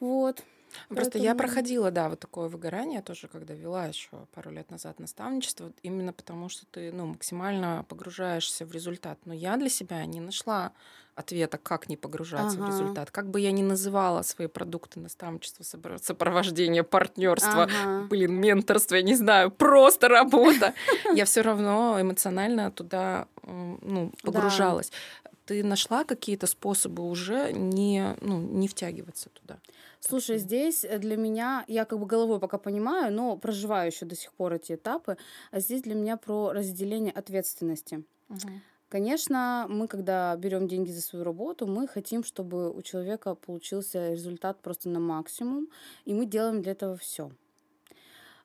[0.00, 0.42] Вот.
[0.88, 1.24] Просто Поэтому...
[1.24, 6.12] я проходила, да, вот такое выгорание тоже, когда вела еще пару лет назад наставничество, именно
[6.12, 9.18] потому что ты, ну, максимально погружаешься в результат.
[9.24, 10.72] Но я для себя не нашла
[11.14, 12.66] ответа, как не погружаться ага.
[12.66, 13.10] в результат.
[13.10, 18.06] Как бы я ни называла свои продукты наставничества, сопровождения, партнерства, ага.
[18.08, 20.74] блин, менторство, я не знаю, просто работа,
[21.14, 24.90] я все равно эмоционально туда ну, погружалась.
[25.46, 29.58] Ты нашла какие-то способы уже не, ну, не втягиваться туда?
[30.00, 34.16] Слушай, здесь э, для меня, я как бы головой пока понимаю, но проживаю еще до
[34.16, 35.16] сих пор эти этапы,
[35.50, 38.04] а здесь для меня про разделение ответственности.
[38.30, 38.50] Угу.
[38.88, 44.60] Конечно, мы, когда берем деньги за свою работу, мы хотим, чтобы у человека получился результат
[44.62, 45.68] просто на максимум,
[46.04, 47.30] и мы делаем для этого все.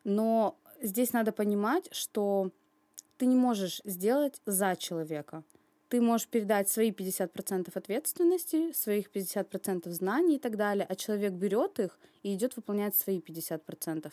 [0.04, 2.52] Но здесь надо понимать, что
[3.18, 5.44] ты не можешь сделать за человека
[5.89, 11.80] ты можешь передать свои 50% ответственности, своих 50% знаний и так далее, а человек берет
[11.80, 14.12] их и идет выполнять свои 50%.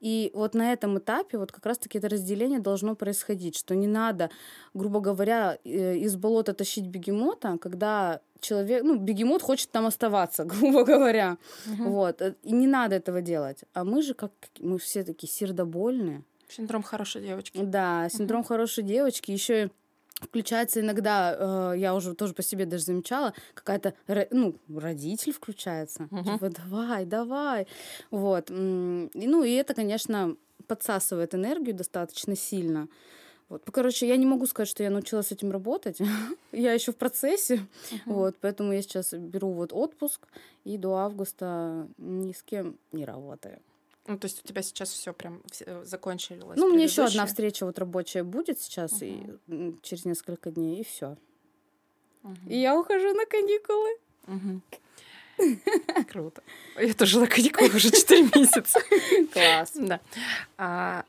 [0.00, 4.30] И вот на этом этапе вот как раз-таки это разделение должно происходить, что не надо,
[4.74, 10.84] грубо говоря, э, из болота тащить бегемота, когда человек, ну, бегемот хочет там оставаться, грубо
[10.84, 11.38] говоря.
[11.66, 11.90] Угу.
[11.90, 12.20] Вот.
[12.20, 13.64] Э, и не надо этого делать.
[13.72, 16.22] А мы же, как мы все такие сердобольные.
[16.48, 17.58] Синдром хорошей девочки.
[17.62, 18.48] Да, синдром угу.
[18.48, 19.30] хорошей девочки.
[19.30, 19.70] Еще
[20.24, 23.94] включается иногда, э, я уже тоже по себе даже замечала, какая-то,
[24.30, 26.04] ну, родитель включается.
[26.04, 26.32] Uh-huh.
[26.32, 27.66] Типа, давай, давай.
[28.10, 28.50] Вот.
[28.50, 32.88] И, ну, и это, конечно, подсасывает энергию достаточно сильно.
[33.48, 33.62] Вот.
[33.70, 35.98] Короче, я не могу сказать, что я научилась с этим работать.
[36.52, 37.54] я еще в процессе.
[37.54, 37.98] Uh-huh.
[38.06, 40.26] Вот, поэтому я сейчас беру вот отпуск
[40.64, 43.60] и до августа ни с кем не работаю.
[44.06, 46.58] Ну, то есть у тебя сейчас все прям э, закончилось.
[46.58, 49.04] Ну, у меня еще одна встреча вот рабочая будет сейчас угу.
[49.04, 51.16] и через несколько дней, и все.
[52.22, 52.36] Угу.
[52.48, 53.90] И я ухожу на каникулы.
[54.26, 54.60] Угу.
[56.10, 56.42] Круто.
[56.78, 58.80] Я тоже на каникулы уже 4 месяца.
[59.32, 59.72] Класс.
[59.74, 60.00] Да.
[60.58, 61.04] А,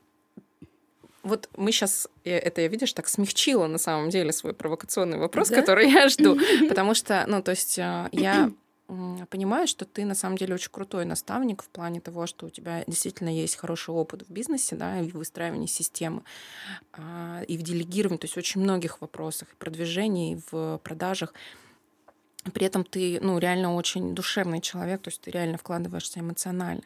[1.24, 5.56] вот мы сейчас, это я, видишь, так смягчила на самом деле свой провокационный вопрос, да?
[5.56, 6.38] который я жду.
[6.70, 8.52] Потому что, ну, то есть э, я
[8.88, 12.84] понимаю, что ты на самом деле очень крутой наставник в плане того, что у тебя
[12.88, 16.24] действительно есть хороший опыт в бизнесе, да, и в выстраивании системы,
[16.94, 21.34] а, и в делегировании, то есть очень многих вопросах, и продвижении, и в продажах.
[22.54, 26.84] При этом ты, ну, реально очень душевный человек, то есть ты реально вкладываешься эмоционально.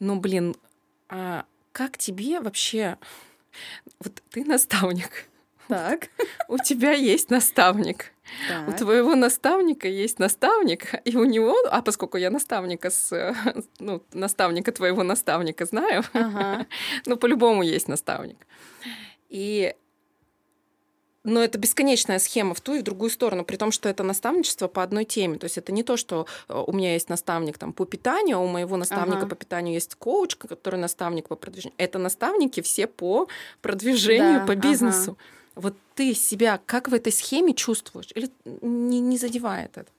[0.00, 0.56] Но, блин,
[1.08, 2.96] а как тебе вообще...
[4.00, 5.28] Вот ты наставник,
[5.68, 6.08] так.
[6.48, 8.12] У тебя есть наставник.
[8.48, 8.68] Так.
[8.68, 13.34] У твоего наставника есть наставник, и у него, а поскольку я наставника с,
[13.78, 16.66] ну, наставника твоего наставника знаю, ага.
[17.06, 18.46] ну, по-любому есть наставник.
[19.28, 19.74] И
[21.24, 24.68] но это бесконечная схема в ту и в другую сторону, при том, что это наставничество
[24.68, 25.38] по одной теме.
[25.38, 28.40] То есть это не то, что э, у меня есть наставник там, по питанию, а
[28.40, 29.28] у моего наставника ага.
[29.28, 31.74] по питанию есть коуч, который наставник по продвижению.
[31.78, 33.28] Это наставники все по
[33.62, 35.12] продвижению, да, по бизнесу.
[35.12, 35.43] Ага.
[35.54, 38.10] Вот ты себя как в этой схеме чувствуешь?
[38.14, 39.90] Или не, не задевает это?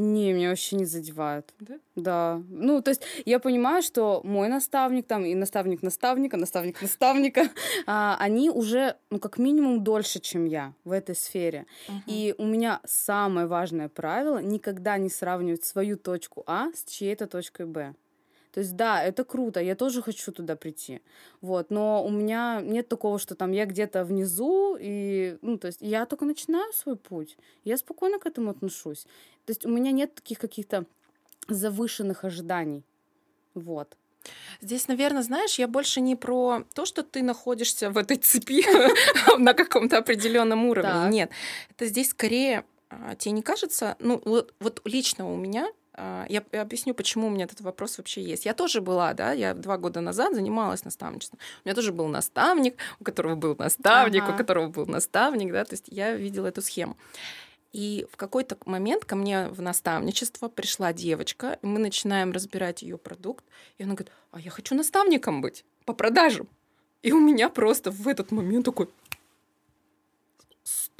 [0.00, 1.52] Не, меня вообще не задевает.
[1.60, 1.74] Да?
[1.94, 2.42] Да.
[2.48, 7.50] Ну, то есть я понимаю, что мой наставник там и наставник наставника, наставник наставника,
[7.86, 11.66] а, они уже, ну, как минимум дольше, чем я в этой сфере.
[12.06, 17.66] И у меня самое важное правило никогда не сравнивать свою точку А с чьей-то точкой
[17.66, 17.94] Б.
[18.52, 21.00] То есть, да, это круто, я тоже хочу туда прийти.
[21.40, 25.78] Вот, но у меня нет такого, что там я где-то внизу, и, ну, то есть
[25.80, 27.36] я только начинаю свой путь.
[27.64, 29.04] Я спокойно к этому отношусь.
[29.46, 30.84] То есть у меня нет таких каких-то
[31.48, 32.84] завышенных ожиданий.
[33.54, 33.96] Вот.
[34.60, 38.64] Здесь, наверное, знаешь, я больше не про то, что ты находишься в этой цепи
[39.38, 41.08] на каком-то определенном уровне.
[41.08, 41.30] Нет,
[41.70, 46.94] это здесь скорее а, тебе не кажется, ну вот, лично у меня я я объясню,
[46.94, 48.46] почему у меня этот вопрос вообще есть.
[48.46, 51.38] Я тоже была, да, я два года назад занималась наставничеством.
[51.64, 54.34] У меня тоже был наставник, у которого был наставник, Ага.
[54.34, 56.96] у которого был наставник, да, то есть я видела эту схему.
[57.72, 62.98] И в какой-то момент ко мне в наставничество пришла девочка, и мы начинаем разбирать ее
[62.98, 63.44] продукт,
[63.78, 66.48] и она говорит, а я хочу наставником быть по продажам.
[67.02, 68.88] И у меня просто в этот момент такой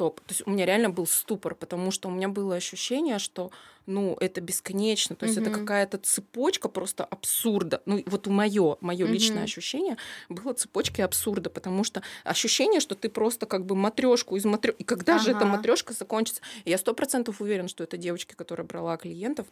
[0.01, 0.21] стоп.
[0.21, 3.51] То есть у меня реально был ступор, потому что у меня было ощущение, что,
[3.85, 5.61] ну, это бесконечно, то есть это Мгм.
[5.61, 7.83] какая-то цепочка просто абсурда.
[7.85, 9.45] Ну, вот у мое, мое личное Мгм.
[9.45, 9.97] ощущение
[10.31, 14.73] было цепочкой абсурда, потому что ощущение, что ты просто как бы матрешку из матрё...
[14.79, 15.57] И когда же эта Ага.
[15.59, 16.41] матрешка закончится?
[16.65, 19.47] Я сто процентов уверена, что это девочки, которая брала клиентов,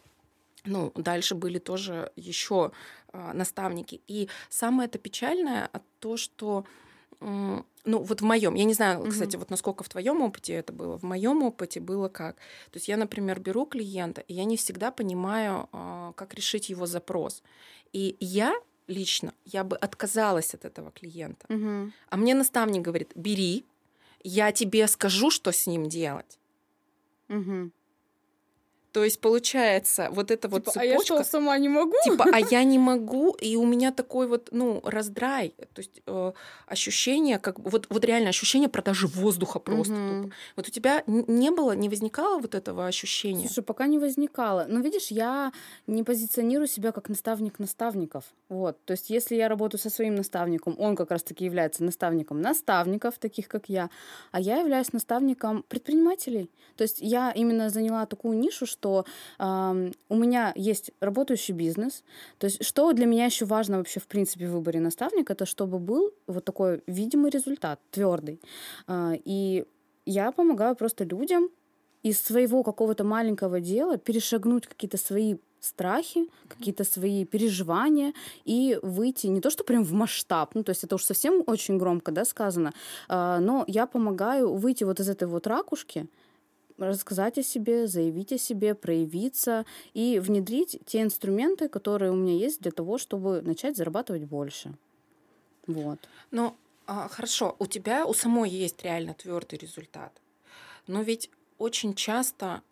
[0.64, 2.72] ну, дальше были тоже еще
[3.12, 4.00] наставники.
[4.08, 5.68] И самое это печальное
[6.00, 6.64] то, что
[7.88, 9.10] ну, вот в моем, я не знаю, Мгм.
[9.10, 12.36] кстати, вот насколько в твоем опыте это было, в моем опыте было как.
[12.70, 16.86] То есть я, например, беру клиента, и я не всегда понимаю, а, как решить его
[16.86, 17.42] запрос.
[17.94, 18.54] И я
[18.88, 21.46] лично, я бы отказалась от этого клиента.
[21.48, 21.92] Мгм.
[22.10, 23.64] А мне наставник говорит, бери,
[24.22, 26.38] я тебе скажу, что с ним делать.
[27.28, 27.72] Мгм.
[28.92, 31.24] То есть получается вот эта вот Типа, а я цепочка.
[31.24, 31.92] что, сама не могу?
[32.04, 36.32] Типа, а я не могу, и у меня такой вот, ну, раздрай, то есть э,
[36.66, 39.94] ощущение, как вот, вот реально ощущение продажи воздуха просто.
[39.94, 40.34] Тупо.
[40.56, 43.46] Вот у тебя не было, не возникало вот этого ощущения?
[43.46, 44.66] Слушай, пока не возникало.
[44.68, 45.52] Но видишь, я
[45.86, 48.24] не позиционирую себя как наставник наставников.
[48.48, 48.82] Вот.
[48.84, 53.48] То есть, если я работаю со своим наставником, он как раз-таки является наставником наставников, таких
[53.48, 53.90] как я,
[54.32, 56.50] а я являюсь наставником предпринимателей.
[56.76, 58.77] То есть, я именно заняла такую нишу, что
[59.38, 62.04] ам, у меня есть работающий бизнес.
[62.38, 65.78] То есть, что для меня еще важно вообще в принципе в выборе наставника, это чтобы
[65.78, 68.40] был вот такой видимый результат, твердый.
[68.86, 69.64] А, И
[70.06, 71.48] я помогаю просто людям
[72.02, 78.12] из своего какого-то маленького дела перешагнуть какие-то свои страхи, какие-то свои переживания
[78.44, 81.78] и выйти не то, что прям в масштаб, ну, то есть это уж совсем очень
[81.78, 82.72] громко, да, сказано,
[83.08, 86.06] а, но я помогаю выйти вот из этой вот ракушки,
[86.78, 92.60] рассказать о себе, заявить о себе, проявиться и внедрить те инструменты, которые у меня есть
[92.60, 94.74] для того, чтобы начать зарабатывать больше.
[95.66, 95.98] Вот.
[96.30, 100.12] Ну, а, хорошо, у тебя у самой есть реально твердый результат.
[100.86, 102.62] Но ведь очень часто,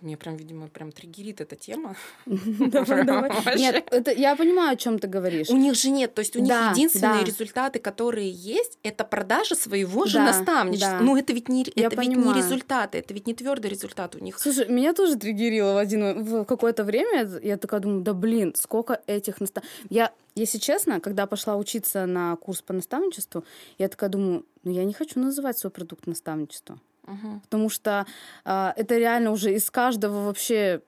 [0.00, 1.96] мне прям, видимо, прям триггерит эта тема.
[2.26, 3.30] Давай, давай.
[3.30, 3.58] Вообще.
[3.58, 5.48] Нет, это я понимаю, о чем ты говоришь.
[5.50, 7.24] У них же нет, то есть у них Да, единственные да.
[7.24, 10.98] результаты, которые есть, это продажа своего же наставничества.
[11.00, 14.18] Ну это ведь не, Я это ведь не результаты, это ведь не твердый результат у
[14.18, 14.38] них.
[14.38, 17.28] Слушай, меня тоже триггерило в один в какое-то время.
[17.42, 19.64] Я такая думаю, да блин, сколько этих настав...
[19.88, 23.44] Я, если честно, когда пошла учиться на курс по наставничеству,
[23.78, 26.78] я такая думаю, ну я не хочу называть свой продукт наставничество.
[27.06, 27.40] Мгм.
[27.40, 28.06] Потому что
[28.44, 30.80] а, это реально уже из каждого вообще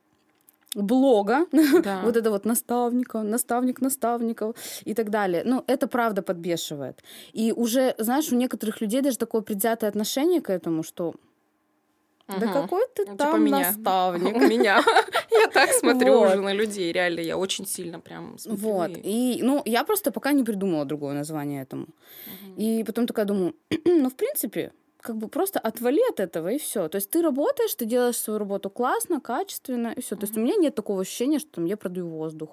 [0.75, 1.47] блога,
[1.85, 2.03] Да.
[2.05, 4.55] вот это вот наставника, наставник наставников
[4.85, 5.43] и так далее.
[5.45, 7.03] Ну, это правда подбешивает.
[7.33, 11.15] И уже, знаешь, у некоторых людей даже такое предвзятое отношение к этому, что
[12.29, 13.59] да какой ты Ну, типа там меня.
[13.59, 14.37] наставник.
[14.37, 14.83] У меня.
[15.31, 16.27] Я так смотрю Вот.
[16.29, 18.63] уже на людей, реально, я очень сильно прям смотрю.
[18.63, 18.91] Вот.
[19.05, 21.87] и- ну, я просто пока не придумала другое название этому.
[22.59, 23.55] И потом такая думаю,
[23.87, 24.73] ну, в принципе,
[25.09, 26.89] как бы просто отвали от этого и все.
[26.89, 30.17] То есть ты работаешь, ты делаешь свою работу классно, качественно и все.
[30.17, 32.51] То есть у меня нет такого ощущения, что там я продаю воздух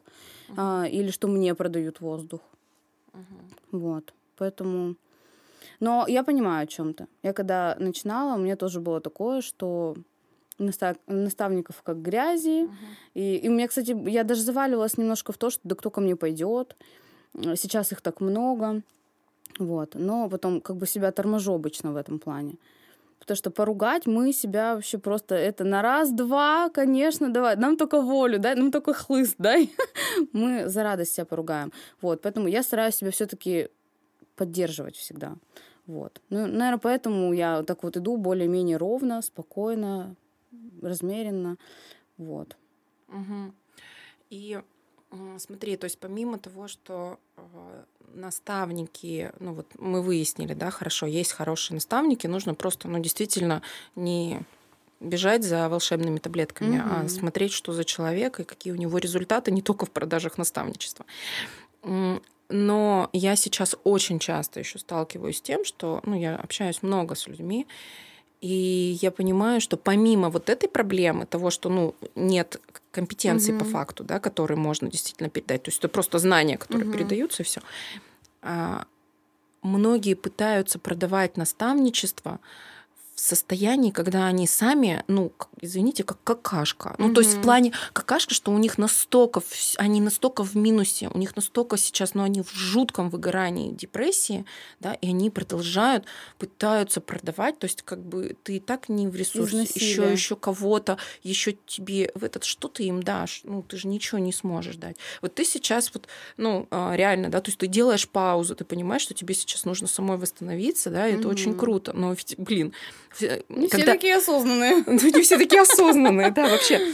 [0.55, 2.39] а, или что мне продают воздух.
[3.13, 3.79] Мгм.
[3.79, 4.13] Вот.
[4.37, 4.95] Поэтому.
[5.81, 7.07] Но я понимаю о чем-то.
[7.23, 9.95] Я когда начинала, у меня тоже было такое, что
[10.57, 12.63] наста- наставников как грязи.
[12.63, 12.77] Мгм.
[13.15, 15.99] И, и у меня, кстати, я даже заваливалась немножко в то, что да кто ко
[15.99, 16.77] мне пойдет.
[17.33, 18.81] Сейчас их так много.
[19.59, 19.95] Вот.
[19.95, 22.55] Но потом как бы себя торможу обычно в этом плане.
[23.19, 27.55] Потому что поругать мы себя вообще просто это на раз-два, конечно, давай.
[27.55, 29.73] Нам только волю, дай, нам только хлыст, дай.
[30.31, 31.71] Мы за радость себя поругаем.
[32.01, 32.21] Вот.
[32.21, 33.69] Поэтому я стараюсь себя все-таки
[34.35, 35.37] поддерживать всегда.
[35.87, 36.21] Вот.
[36.29, 40.15] Ну, наверное, поэтому я так вот иду более-менее ровно, спокойно,
[40.81, 41.57] размеренно.
[42.17, 42.57] Вот.
[43.07, 43.53] Угу.
[44.29, 44.61] И
[45.39, 51.31] смотри, то есть помимо того, что э, наставники, ну вот мы выяснили, да, хорошо, есть
[51.31, 53.61] хорошие наставники, нужно просто, ну действительно
[53.95, 54.41] не
[54.99, 57.05] бежать за волшебными таблетками, mm-hmm.
[57.05, 61.05] а смотреть, что за человек и какие у него результаты не только в продажах наставничества.
[62.49, 67.27] Но я сейчас очень часто еще сталкиваюсь с тем, что ну, я общаюсь много с
[67.27, 67.67] людьми,
[68.41, 72.61] и я понимаю, что помимо вот этой проблемы, того, что ну, нет
[72.95, 73.59] компетенции угу.
[73.59, 76.97] по факту, да, которые можно действительно передать, то есть это просто знания, которые угу.
[76.97, 77.61] передаются, и все.
[78.41, 78.85] А,
[79.61, 82.39] многие пытаются продавать наставничество
[83.15, 86.95] в состоянии, когда они сами, ну, извините, как какашка.
[86.97, 87.13] Ну, mm-hmm.
[87.13, 89.41] то есть в плане какашка, что у них настолько,
[89.77, 94.45] они настолько в минусе, у них настолько сейчас, ну, они в жутком выгорании, депрессии,
[94.81, 96.05] да, и они продолжают,
[96.37, 100.97] пытаются продавать, то есть как бы ты и так не в ресурсе, еще еще кого-то,
[101.23, 103.41] еще тебе в этот, что ты им дашь?
[103.45, 104.97] Ну, ты же ничего не сможешь дать.
[105.21, 109.03] Вот ты сейчас вот, ну, а, реально, да, то есть ты делаешь паузу, ты понимаешь,
[109.03, 111.19] что тебе сейчас нужно самой восстановиться, да, и mm-hmm.
[111.19, 112.73] это очень круто, но, блин,
[113.19, 113.77] не когда...
[113.77, 114.83] все такие осознанные.
[114.87, 116.93] Ну, не все такие осознанные, да, вообще.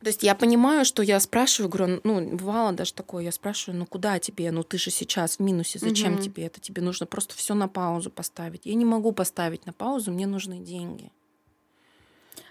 [0.00, 3.86] То есть я понимаю, что я спрашиваю, говорю, ну, бывало даже такое, я спрашиваю, ну,
[3.86, 4.50] куда тебе?
[4.50, 6.22] Ну, ты же сейчас в минусе, зачем угу.
[6.22, 6.58] тебе это?
[6.58, 8.62] Тебе нужно просто все на паузу поставить.
[8.64, 11.12] Я не могу поставить на паузу, мне нужны деньги.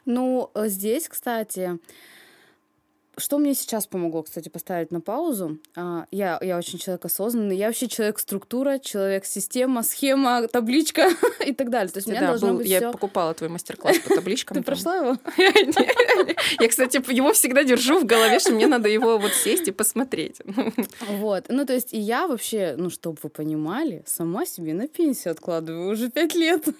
[0.05, 1.79] Ну, э, здесь, кстати,
[3.19, 5.59] что мне сейчас помогло, кстати, поставить на паузу?
[5.75, 11.09] А, я, я очень человек осознанный, я вообще человек-структура, человек-система, схема, табличка
[11.45, 11.91] и так далее.
[11.91, 12.91] То есть да, должно был, быть Я всё...
[12.91, 14.57] покупала твой мастер-класс по табличкам.
[14.57, 15.17] Ты прошла его?
[16.59, 20.41] Я, кстати, его всегда держу в голове, что мне надо его вот сесть и посмотреть.
[21.07, 21.45] Вот.
[21.49, 25.91] Ну, то есть и я вообще, ну, чтобы вы понимали, сама себе на пенсию откладываю
[25.91, 26.65] уже пять лет.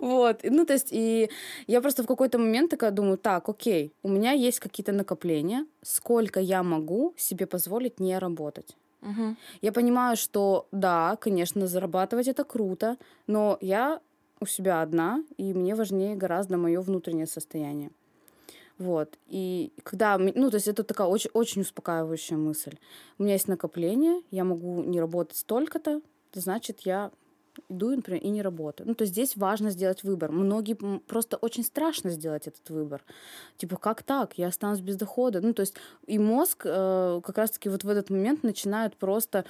[0.00, 0.40] Вот.
[0.42, 1.30] Ну, то есть и
[1.66, 5.66] я просто в какой-то момент такая думаю, так, окей, у меня есть какие-то накопления, накопления,
[5.82, 8.76] сколько я могу себе позволить не работать.
[9.02, 9.36] Угу.
[9.62, 12.96] Я понимаю, что да, конечно, зарабатывать это круто,
[13.26, 14.00] но я
[14.40, 17.90] у себя одна, и мне важнее гораздо мое внутреннее состояние.
[18.78, 19.18] Вот.
[19.28, 22.76] И когда, ну, то есть это такая очень, очень успокаивающая мысль.
[23.18, 26.00] У меня есть накопление, я могу не работать столько-то,
[26.32, 27.10] значит, я
[27.68, 28.88] иду, например, и не работаю.
[28.88, 30.30] Ну, то есть здесь важно сделать выбор.
[30.32, 33.02] Многие просто очень страшно сделать этот выбор.
[33.56, 34.38] Типа, как так?
[34.38, 35.40] Я останусь без дохода.
[35.40, 35.74] Ну, то есть
[36.06, 39.44] и мозг э, как раз-таки вот в этот момент начинает просто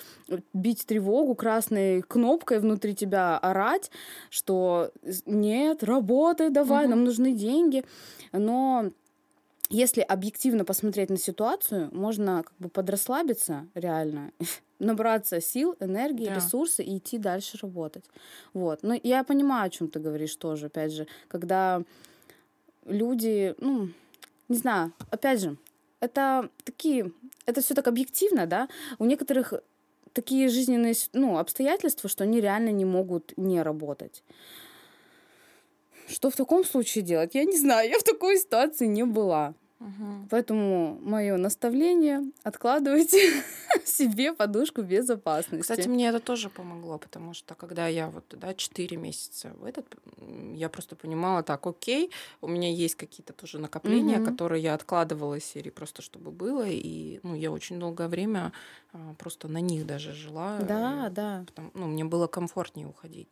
[0.53, 3.91] бить тревогу красной кнопкой внутри тебя, орать,
[4.31, 4.91] что
[5.27, 6.91] нет, работай, давай, угу.
[6.91, 7.85] нам нужны деньги.
[8.33, 8.91] Но
[9.71, 14.33] если объективно посмотреть на ситуацию, можно как бы подрасслабиться реально
[14.79, 16.37] набраться сил, энергии, да.
[16.37, 18.05] ресурсы и идти дальше работать.
[18.53, 18.83] Вот.
[18.83, 21.83] Но я понимаю, о чем ты говоришь тоже, опять же, когда
[22.85, 23.89] люди, ну,
[24.49, 25.57] не знаю, опять же,
[26.01, 27.13] это такие,
[27.47, 29.55] это все так объективно, да, у некоторых
[30.13, 34.23] такие жизненные ну, обстоятельства, что они реально не могут не работать.
[36.09, 37.35] Что в таком случае делать?
[37.35, 39.55] Я не знаю, я в такой ситуации не была.
[39.85, 40.29] Угу.
[40.31, 43.19] Поэтому мое наставление откладывайте
[43.85, 45.63] себе подушку безопасности.
[45.63, 49.85] Кстати, мне это тоже помогло, потому что когда я вот да, 4 месяца в этот,
[50.55, 54.31] я просто понимала, так, окей, у меня есть какие-то тоже накопления, угу.
[54.31, 58.53] которые я откладывала из серии просто чтобы было, и ну, я очень долгое время
[58.93, 60.61] а, просто на них даже жила.
[60.61, 61.45] Да, да.
[61.47, 63.29] Потому, ну, мне было комфортнее уходить.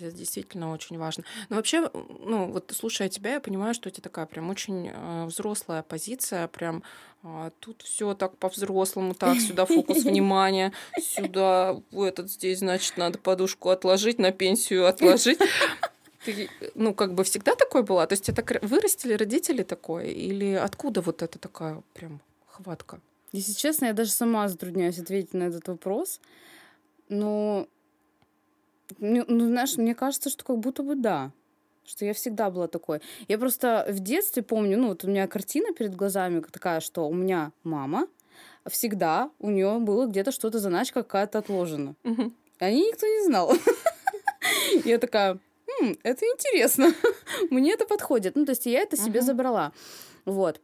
[0.00, 1.24] Это действительно очень важно.
[1.48, 5.82] Но вообще, ну, вот слушая тебя, я понимаю, что это такая прям очень э, взрослая
[5.82, 6.82] позиция, прям
[7.22, 13.70] э, тут все так по-взрослому, так, сюда фокус внимания, сюда, этот здесь, значит, надо подушку
[13.70, 15.38] отложить, на пенсию отложить.
[16.24, 18.06] Ты, ну, как бы всегда такой была?
[18.06, 20.06] То есть это вырастили родители такое?
[20.06, 23.00] Или откуда вот это такая прям хватка?
[23.32, 26.20] Если честно, я даже сама затрудняюсь ответить на этот вопрос.
[27.08, 27.66] Но
[28.98, 31.32] ну, знаешь, мне кажется, что как будто бы да.
[31.84, 33.00] Что я всегда была такой.
[33.28, 37.14] Я просто в детстве помню, ну вот у меня картина перед глазами такая, что у
[37.14, 38.06] меня мама
[38.66, 41.94] всегда, у нее было где-то что-то, заначка какая-то отложена.
[42.04, 42.32] Угу.
[42.58, 43.54] Они никто не знал.
[44.84, 45.38] Я такая,
[45.80, 46.92] «Хм, это интересно.
[47.50, 48.36] Мне это подходит.
[48.36, 49.72] Ну, то есть я это себе забрала.
[50.24, 50.60] Вот.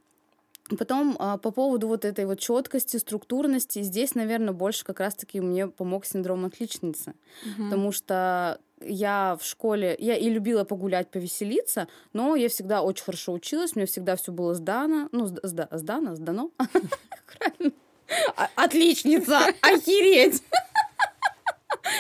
[0.79, 5.69] Потом а, по поводу вот этой вот четкости, структурности, здесь, наверное, больше как раз-таки мне
[5.69, 7.65] помог синдром отличницы, угу.
[7.65, 13.35] потому что я в школе, я и любила погулять, повеселиться, но я всегда очень хорошо
[13.35, 16.51] училась, мне всегда все было сдано, ну, сда, сдано, сдано,
[18.55, 20.43] Отличница, охереть!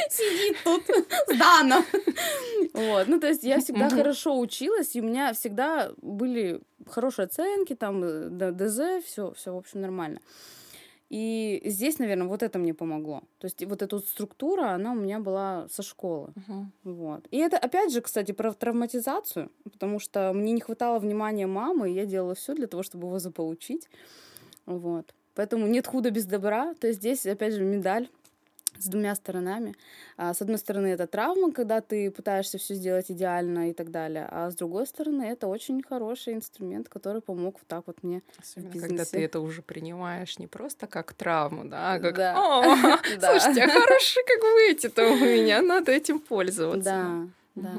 [0.08, 0.82] Сидит тут,
[1.28, 1.84] сдано.
[2.72, 7.74] Вот, ну, то есть я всегда хорошо училась, и у меня всегда были хорошие оценки,
[7.74, 10.20] там э, ДЗ, все, все, в общем, нормально.
[11.10, 13.22] И здесь, наверное, вот это мне помогло.
[13.38, 16.32] То есть вот эта вот структура, она у меня была со школы.
[16.34, 16.72] Мгм.
[16.82, 17.28] Вот.
[17.30, 21.94] И это, опять же, кстати, про травматизацию, потому что мне не хватало внимания мамы, и
[21.94, 23.88] я делала все для того, чтобы его заполучить.
[24.66, 25.14] Вот.
[25.34, 26.74] Поэтому нет худа без добра.
[26.74, 28.08] То есть здесь, опять же, медаль
[28.78, 29.74] с двумя сторонами.
[30.16, 34.26] А, С одной стороны, это травма, когда ты пытаешься все сделать идеально и так далее.
[34.30, 38.40] А с другой стороны, это очень хороший инструмент, который помог вот так вот мне в
[38.42, 39.10] Особенно, когда бизнесе.
[39.16, 42.34] ты это уже принимаешь не просто как травму, да, а как Да.
[42.36, 42.62] «О,
[43.04, 47.28] слушайте, а хорошие как вы эти-то у меня, надо этим пользоваться.
[47.54, 47.78] Да, да.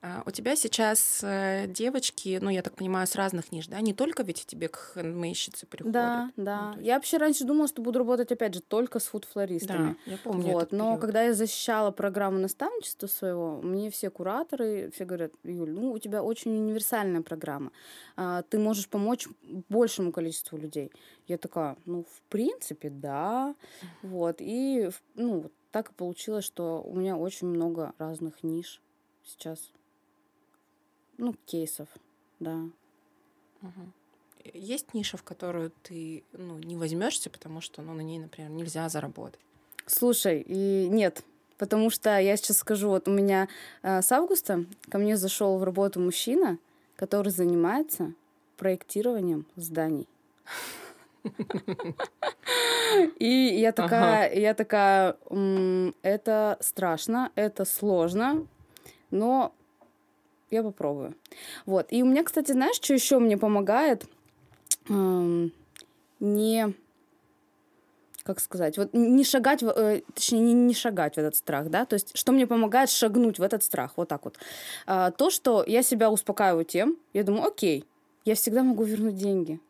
[0.00, 3.80] А, У тебя сейчас э, девочки, ну, я так понимаю, с разных ниш, да?
[3.80, 5.92] Не только ведь тебе к хендмейщице приходят.
[5.92, 6.60] Да, да.
[6.70, 9.96] Ну, есть- Я вообще раньше думала, что буду работать, опять же, только с фуд-флористами.
[10.06, 11.00] Да, я помню Вот, но период.
[11.00, 16.22] когда я защищала программу наставничества своего, мне все кураторы, все говорят, Юль, ну у тебя
[16.22, 17.72] очень универсальная программа,
[18.16, 19.26] А, ты можешь помочь
[19.68, 20.92] большему количеству людей.
[21.26, 23.54] Я такая, ну в принципе, да,
[24.02, 28.80] вот и ну так и получилось, что у меня очень много разных ниш
[29.24, 29.70] сейчас,
[31.18, 31.88] ну кейсов,
[32.40, 32.54] да.
[33.60, 33.92] Мгм.
[34.54, 38.88] Есть ниша, в которую ты ну, не возьмешься, потому что ну, на ней, например, нельзя
[38.88, 39.40] заработать.
[39.86, 41.22] Слушай, и нет,
[41.58, 43.48] потому что я сейчас скажу, вот у меня
[43.82, 46.58] э, с августа ко мне зашел в работу мужчина,
[46.96, 48.14] который занимается
[48.56, 50.08] проектированием зданий.
[53.18, 58.46] И я такая, я такая, «М, это страшно, это сложно,
[59.10, 59.52] но
[60.50, 61.14] я попробую.
[61.66, 61.86] Вот.
[61.90, 64.04] И у меня, кстати, знаешь, что еще мне помогает?
[64.88, 65.52] Эм,
[66.20, 66.74] Не
[68.28, 71.94] как сказать, вот не шагать, э, точнее, не, не шагать в этот страх, да, то
[71.94, 74.36] есть что мне помогает шагнуть в этот страх, вот так вот.
[74.86, 77.86] А, то, что я себя успокаиваю тем, я думаю, окей,
[78.26, 79.60] я всегда могу вернуть деньги.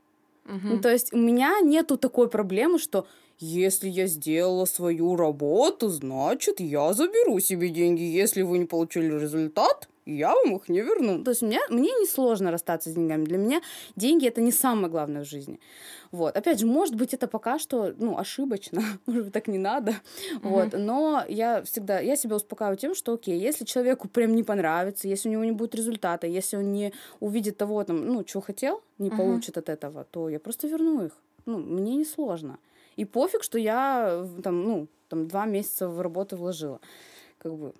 [0.44, 3.06] Ну, то есть у меня нету такой проблемы, что
[3.38, 8.02] если я сделала свою работу, значит, я заберу себе деньги.
[8.02, 11.22] Если вы не получили результат, я вам их не верну.
[11.22, 13.24] То есть мне, мне не сложно расстаться с деньгами.
[13.24, 13.60] Для меня
[13.94, 15.60] деньги это не самое главное в жизни.
[16.10, 16.36] Вот.
[16.36, 19.94] Опять же, может быть, это пока что ну, ошибочно, может быть, так не надо.
[20.42, 20.72] Вот.
[20.72, 25.28] Но я всегда, я себя успокаиваю тем, что окей, если человеку прям не понравится, если
[25.28, 29.10] у него не будет результата, если он не увидит того, там, ну, что хотел, не
[29.10, 29.16] Мгм.
[29.18, 31.12] получит от этого, то я просто верну их.
[31.44, 32.58] Ну, мне не сложно.
[32.98, 36.80] И пофиг, что я там, ну, там два месяца в работу вложила.
[37.38, 37.72] Как бы.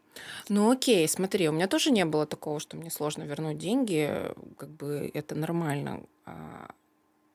[0.49, 4.69] Ну окей, смотри, у меня тоже не было такого, что мне сложно вернуть деньги, как
[4.69, 6.05] бы это нормально.
[6.25, 6.71] А,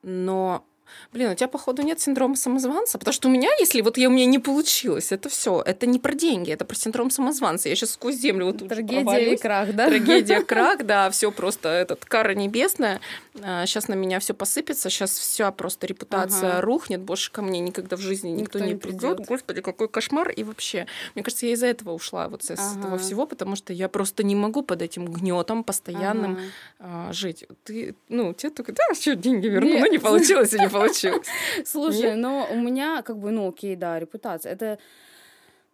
[0.02, 0.64] Но,
[1.12, 4.12] блин, у тебя, походу, нет синдрома самозванца, потому что у меня, если вот я, у
[4.12, 7.70] меня не получилось, это все, это не про деньги, это про синдром самозванца.
[7.70, 9.40] Я сейчас сквозь землю вот Трагедия и провалюсь.
[9.42, 9.88] крах, да?
[9.88, 13.00] Трагедия, крах, да, все просто этот кара небесная.
[13.36, 16.62] Сейчас на меня все посыпется, сейчас вся просто репутация Ага.
[16.62, 19.20] рухнет, больше ко мне никогда в жизни никто, Никто не не придет.
[19.26, 20.30] Господи, какой кошмар!
[20.30, 22.98] И вообще, мне кажется, я из-за этого ушла вот с, с этого Ага.
[22.98, 26.34] всего, потому что я просто не могу под этим гнетом постоянным
[26.80, 27.08] Ага.
[27.10, 27.46] а, жить.
[27.64, 29.92] Ты, ну, тебе только, да, что деньги верну, ну Нет.
[29.92, 31.28] не получилось и не получилось.
[31.66, 34.52] Слушай, но у меня как бы, ну, окей, да, репутация.
[34.52, 34.80] Это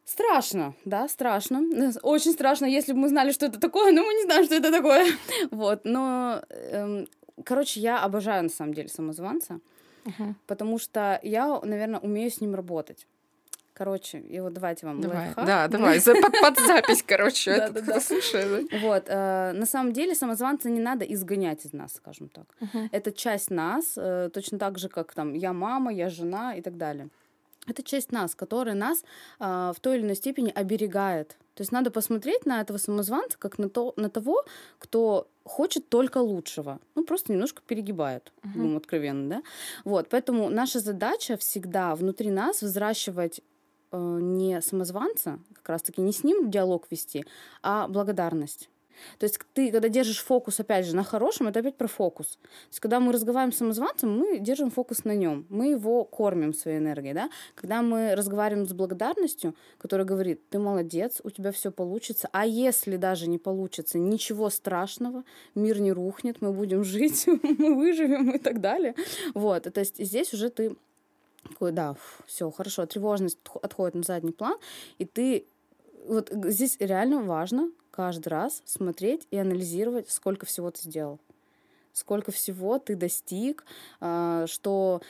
[0.06, 1.62] страшно, да, страшно.
[2.04, 4.72] Очень страшно, если бы мы знали, что это такое, но мы не знаем, что это
[4.72, 5.08] такое.
[5.52, 7.08] Вот, но, эм,
[7.44, 9.60] короче, я обожаю, на самом деле, самозванца,
[10.48, 13.06] потому что я, наверное, умею с ним работать.
[13.80, 15.46] Короче, и вот давайте вам Давай, лайфхак.
[15.46, 17.92] да, давай, за- под, под запись, короче, это Да-да-да.
[17.94, 18.68] кто слушает.
[18.70, 18.78] да?
[18.80, 22.46] Вот, э, на самом деле самозванца не надо изгонять из нас, скажем так.
[22.92, 26.76] Это часть нас, э, точно так же, как там я мама, я жена и так
[26.76, 27.08] далее.
[27.68, 29.04] Это часть нас, которая нас
[29.40, 31.38] а, в той или иной степени оберегает.
[31.54, 34.44] То есть надо посмотреть на этого самозванца как на, то, на того,
[34.80, 36.80] кто хочет только лучшего.
[36.96, 38.54] Ну, просто немножко перегибает, Мгм.
[38.54, 39.44] будем откровенны, да?
[39.86, 43.42] Вот, поэтому наша задача всегда внутри нас взращивать э,
[43.92, 47.26] не самозванца, как раз-таки не с ним диалог вести,
[47.62, 48.70] а благодарность.
[49.18, 52.38] То есть ты, когда держишь фокус, опять же, на хорошем, это опять про фокус.
[52.42, 56.54] То есть когда мы разговариваем с самозванцем, мы держим фокус на нем, мы его кормим
[56.54, 57.30] своей энергией, да.
[57.56, 62.98] Когда мы разговариваем с благодарностью, которая говорит, ты молодец, у тебя все получится, а если
[62.98, 65.24] даже не получится, ничего страшного,
[65.56, 68.96] мир не рухнет, мы будем жить, мы выживем и так далее.
[69.34, 70.76] Вот, то есть здесь уже ты
[71.48, 74.58] такой, да, все, хорошо, тревожность отх- отходит на задний план,
[74.98, 75.46] и ты
[76.08, 81.20] вот здесь реально важно каждый раз смотреть и анализировать, сколько всего ты сделал,
[81.94, 83.66] сколько всего ты достиг,
[84.00, 85.02] а, что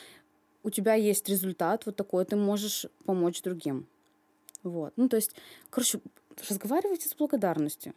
[0.64, 3.88] у тебя есть результат вот такой, ты можешь помочь другим.
[4.64, 4.94] Вот.
[4.98, 5.34] Ну, то есть,
[5.70, 6.00] короче,
[6.50, 7.94] разговаривайте с благодарностью.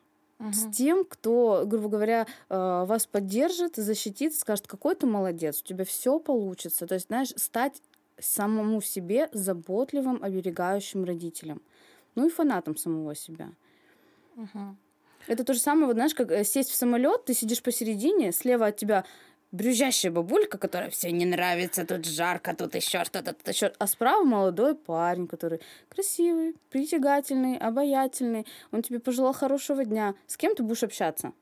[0.52, 5.84] с тем, кто, грубо говоря, э, вас поддержит, защитит, скажет, какой ты молодец, у тебя
[5.84, 6.86] все получится.
[6.86, 7.80] То есть, знаешь, стать
[8.22, 11.60] самому себе заботливым, оберегающим родителем.
[12.14, 13.50] Ну и фанатом самого себя.
[14.36, 14.76] Угу.
[15.26, 18.66] Это то же самое, вот знаешь, как э, сесть в самолет, ты сидишь посередине, слева
[18.66, 19.04] от тебя
[19.52, 23.72] брюзжащая бабулька, которая все не нравится, тут жарко, тут еще что-то, тут еще.
[23.78, 28.46] А справа молодой парень, который красивый, притягательный, обаятельный.
[28.72, 30.14] Он тебе пожелал хорошего дня.
[30.26, 31.32] С кем ты будешь общаться?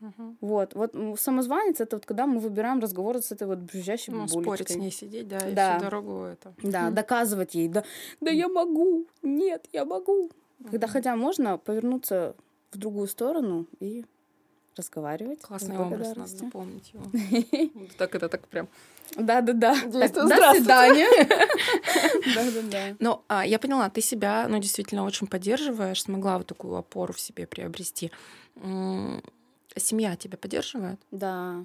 [0.00, 0.36] Угу.
[0.40, 4.42] Вот, вот самозванец это вот когда мы выбираем разговор с этой вот брюзжащей ну, бабулечкой.
[4.42, 5.74] спорить с ней сидеть, да, да.
[5.74, 6.54] и всю дорогу это.
[6.62, 7.82] Да, доказывать ей, да,
[8.20, 10.30] да я могу, нет, я могу.
[10.70, 12.34] Когда хотя можно повернуться
[12.70, 14.04] в другую сторону и
[14.78, 15.42] разговаривать.
[15.42, 17.04] Классный образ, надо запомнить его.
[17.98, 18.68] Так это так прям...
[19.16, 19.74] Да-да-да.
[19.86, 21.08] До свидания.
[22.34, 22.96] Да-да-да.
[23.00, 27.20] Ну, а, я поняла, ты себя, ну, действительно очень поддерживаешь, смогла вот такую опору в
[27.20, 28.12] себе приобрести.
[29.78, 31.00] Семья тебя поддерживает?
[31.10, 31.64] Да.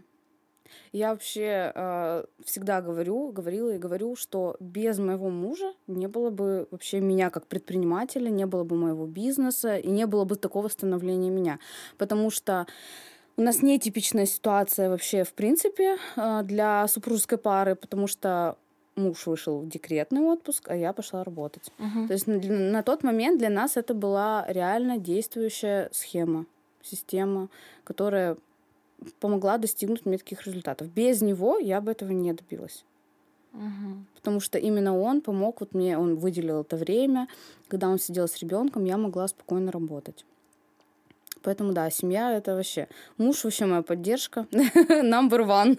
[0.91, 6.67] Я вообще э, всегда говорю, говорила и говорю, что без моего мужа не было бы
[6.71, 11.29] вообще меня как предпринимателя, не было бы моего бизнеса и не было бы такого становления
[11.29, 11.59] меня.
[11.97, 12.67] Потому что
[13.37, 18.57] у нас нетипичная ситуация вообще в принципе э, для супружеской пары, потому что
[18.95, 21.71] муж вышел в декретный отпуск, а я пошла работать.
[21.79, 22.07] Угу.
[22.07, 26.45] То есть на, на тот момент для нас это была реально действующая схема,
[26.83, 27.49] система,
[27.83, 28.37] которая
[29.19, 30.87] помогла достигнуть мне таких результатов.
[30.89, 32.85] Без него я бы этого не добилась.
[33.53, 34.05] Угу.
[34.15, 37.27] Потому что именно он помог, вот мне он выделил это время,
[37.67, 40.25] когда он сидел с ребенком, я могла спокойно работать.
[41.43, 42.87] Поэтому да, семья это вообще.
[43.17, 44.47] Муж вообще моя поддержка.
[44.51, 45.77] Number one.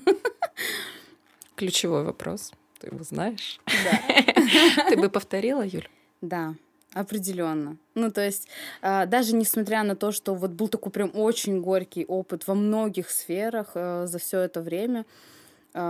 [1.56, 2.52] Ключевой вопрос.
[2.80, 3.60] Ты его знаешь?
[3.66, 4.88] Да.
[4.90, 5.88] Ты бы повторила, Юль?
[6.20, 6.54] Да.
[6.94, 7.76] Определенно.
[7.94, 8.48] Ну, то есть,
[8.82, 13.10] э, даже несмотря на то, что вот был такой прям очень горький опыт во многих
[13.10, 15.04] сферах э, за все это время,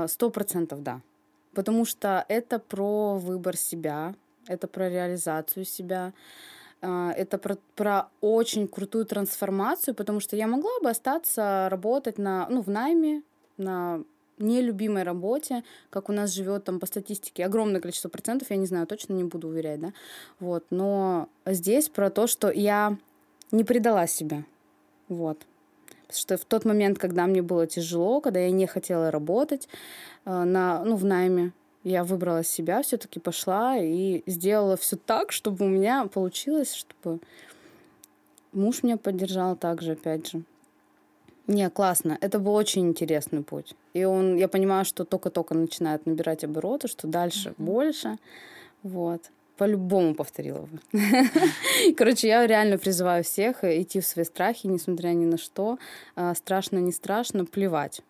[0.06, 1.00] сто процентов да.
[1.54, 4.14] Потому что это про выбор себя,
[4.46, 6.12] это про реализацию себя,
[6.82, 12.46] э, это про, про очень крутую трансформацию, потому что я могла бы остаться работать на,
[12.48, 13.22] ну, в найме,
[13.56, 14.02] на
[14.38, 18.86] нелюбимой работе, как у нас живет там по статистике огромное количество процентов, я не знаю,
[18.86, 19.92] точно не буду уверять, да,
[20.40, 22.96] вот, но здесь про то, что я
[23.50, 24.44] не предала себя,
[25.08, 25.46] вот,
[26.06, 29.68] Потому что в тот момент, когда мне было тяжело, когда я не хотела работать
[30.24, 35.64] э, на, ну, в найме, я выбрала себя, все-таки пошла и сделала все так, чтобы
[35.64, 37.20] у меня получилось, чтобы
[38.52, 40.42] муж меня поддержал также, опять же.
[41.46, 42.16] Не, классно.
[42.20, 43.74] Это был очень интересный путь.
[43.92, 47.64] И он, я понимаю, что только-только начинает набирать обороты, что дальше mm-hmm.
[47.64, 48.18] больше.
[48.82, 49.30] Вот.
[49.56, 50.80] По-любому повторила бы.
[51.96, 55.78] Короче, я реально призываю всех идти в свои страхи, несмотря ни на что.
[56.16, 58.00] А, страшно, не страшно, плевать.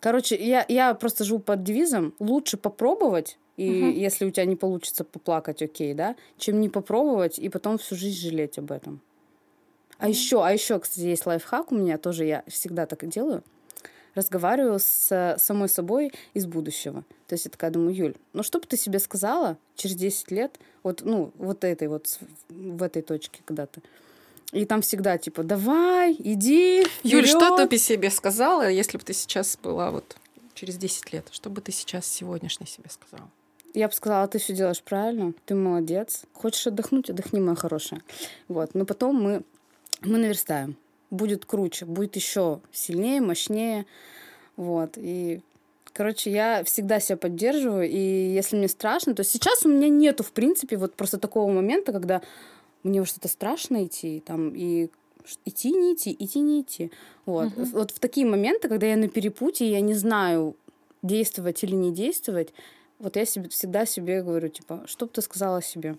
[0.00, 3.92] Короче, я, я просто живу под девизом «лучше попробовать, и uh-huh.
[3.92, 8.20] если у тебя не получится поплакать, окей, да, чем не попробовать и потом всю жизнь
[8.20, 9.00] жалеть об этом.
[9.98, 13.42] А еще, а еще, кстати, есть лайфхак у меня, тоже я всегда так и делаю.
[14.14, 17.04] Разговариваю с самой собой из будущего.
[17.26, 20.58] То есть я такая думаю, Юль, ну что бы ты себе сказала через 10 лет,
[20.82, 22.18] вот, ну, вот этой вот,
[22.48, 23.80] в этой точке когда-то.
[24.52, 26.86] И там всегда типа, давай, иди.
[27.02, 30.16] Юль, что ты бы себе сказала, если бы ты сейчас была вот
[30.54, 31.26] через 10 лет?
[31.32, 33.28] Что бы ты сейчас сегодняшней себе сказала?
[33.74, 36.22] Я бы сказала, ты все делаешь правильно, ты молодец.
[36.32, 38.00] Хочешь отдохнуть, отдохни, моя хорошая.
[38.46, 38.74] Вот.
[38.74, 39.42] Но потом мы
[40.06, 40.76] мы наверстаем.
[41.10, 43.86] Будет круче, будет еще сильнее, мощнее.
[44.56, 44.94] Вот.
[44.96, 45.40] И
[45.94, 50.32] Короче, я всегда себя поддерживаю, и если мне страшно, то сейчас у меня нету, в
[50.32, 52.20] принципе, вот просто такого момента, когда
[52.82, 54.90] мне во что-то страшно идти, там, и
[55.44, 56.90] идти, не идти, идти, не идти.
[57.26, 57.46] Вот.
[57.52, 57.70] Uh-huh.
[57.70, 60.56] вот в такие моменты, когда я на перепутье, я не знаю,
[61.02, 62.52] действовать или не действовать,
[62.98, 65.96] вот я себе, всегда себе говорю, типа, что бы ты сказала себе?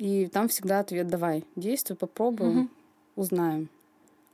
[0.00, 2.68] И там всегда ответ давай, действуй, попробуем, угу.
[3.16, 3.68] узнаем.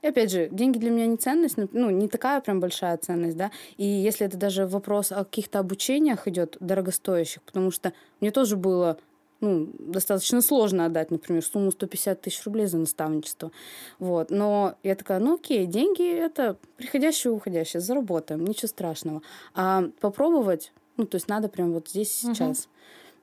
[0.01, 3.51] И опять же, деньги для меня не ценность, ну, не такая прям большая ценность, да.
[3.75, 7.91] И если это даже вопрос о каких-то обучениях идет дорогостоящих, потому что
[8.21, 8.97] мне тоже было
[9.41, 13.51] ну, достаточно сложно отдать, например, сумму 150 тысяч рублей за наставничество.
[13.99, 14.31] Вот.
[14.31, 19.21] Но я такая, ну окей, деньги это приходящее и уходящее, заработаем, ничего страшного.
[19.53, 22.61] А попробовать, ну, то есть надо прям вот здесь и сейчас.
[22.61, 22.69] Угу.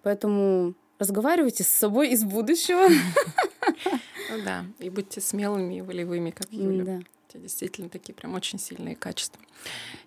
[0.02, 2.88] Поэтому разговаривайте с собой из будущего.
[4.30, 6.84] Ну да, и будьте смелыми и волевыми, как Юля.
[6.84, 7.00] Да.
[7.34, 9.42] Это действительно такие прям очень сильные качества.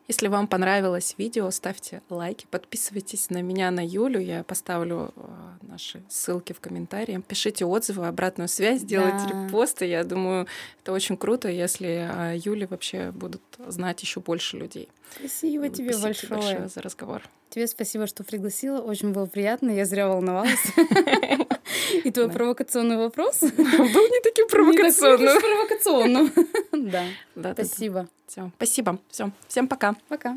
[0.08, 4.22] Если вам понравилось видео, ставьте лайки, подписывайтесь на меня, на Юлю.
[4.22, 5.22] Я поставлю э,
[5.64, 7.22] наши ссылки в комментарии.
[7.28, 9.46] Пишите отзывы, обратную связь, делайте да.
[9.46, 9.84] репосты.
[9.84, 10.48] Я думаю,
[10.82, 14.88] это очень круто, если о Юле вообще будут знать еще больше людей.
[15.20, 16.56] Спасибо тебе спасибо большое.
[16.56, 17.24] большое за разговор.
[17.50, 18.80] Тебе спасибо, что пригласила.
[18.80, 19.72] Очень было приятно.
[19.72, 20.64] Я зря волновалась.
[22.04, 25.40] И твой провокационный вопрос был не таким провокационным.
[25.40, 26.32] провокационным.
[27.36, 27.54] Да.
[27.54, 28.08] Спасибо.
[28.28, 28.52] Все.
[28.58, 29.00] Спасибо.
[29.10, 29.32] Все.
[29.48, 29.96] Всем пока.
[30.10, 30.36] Пока.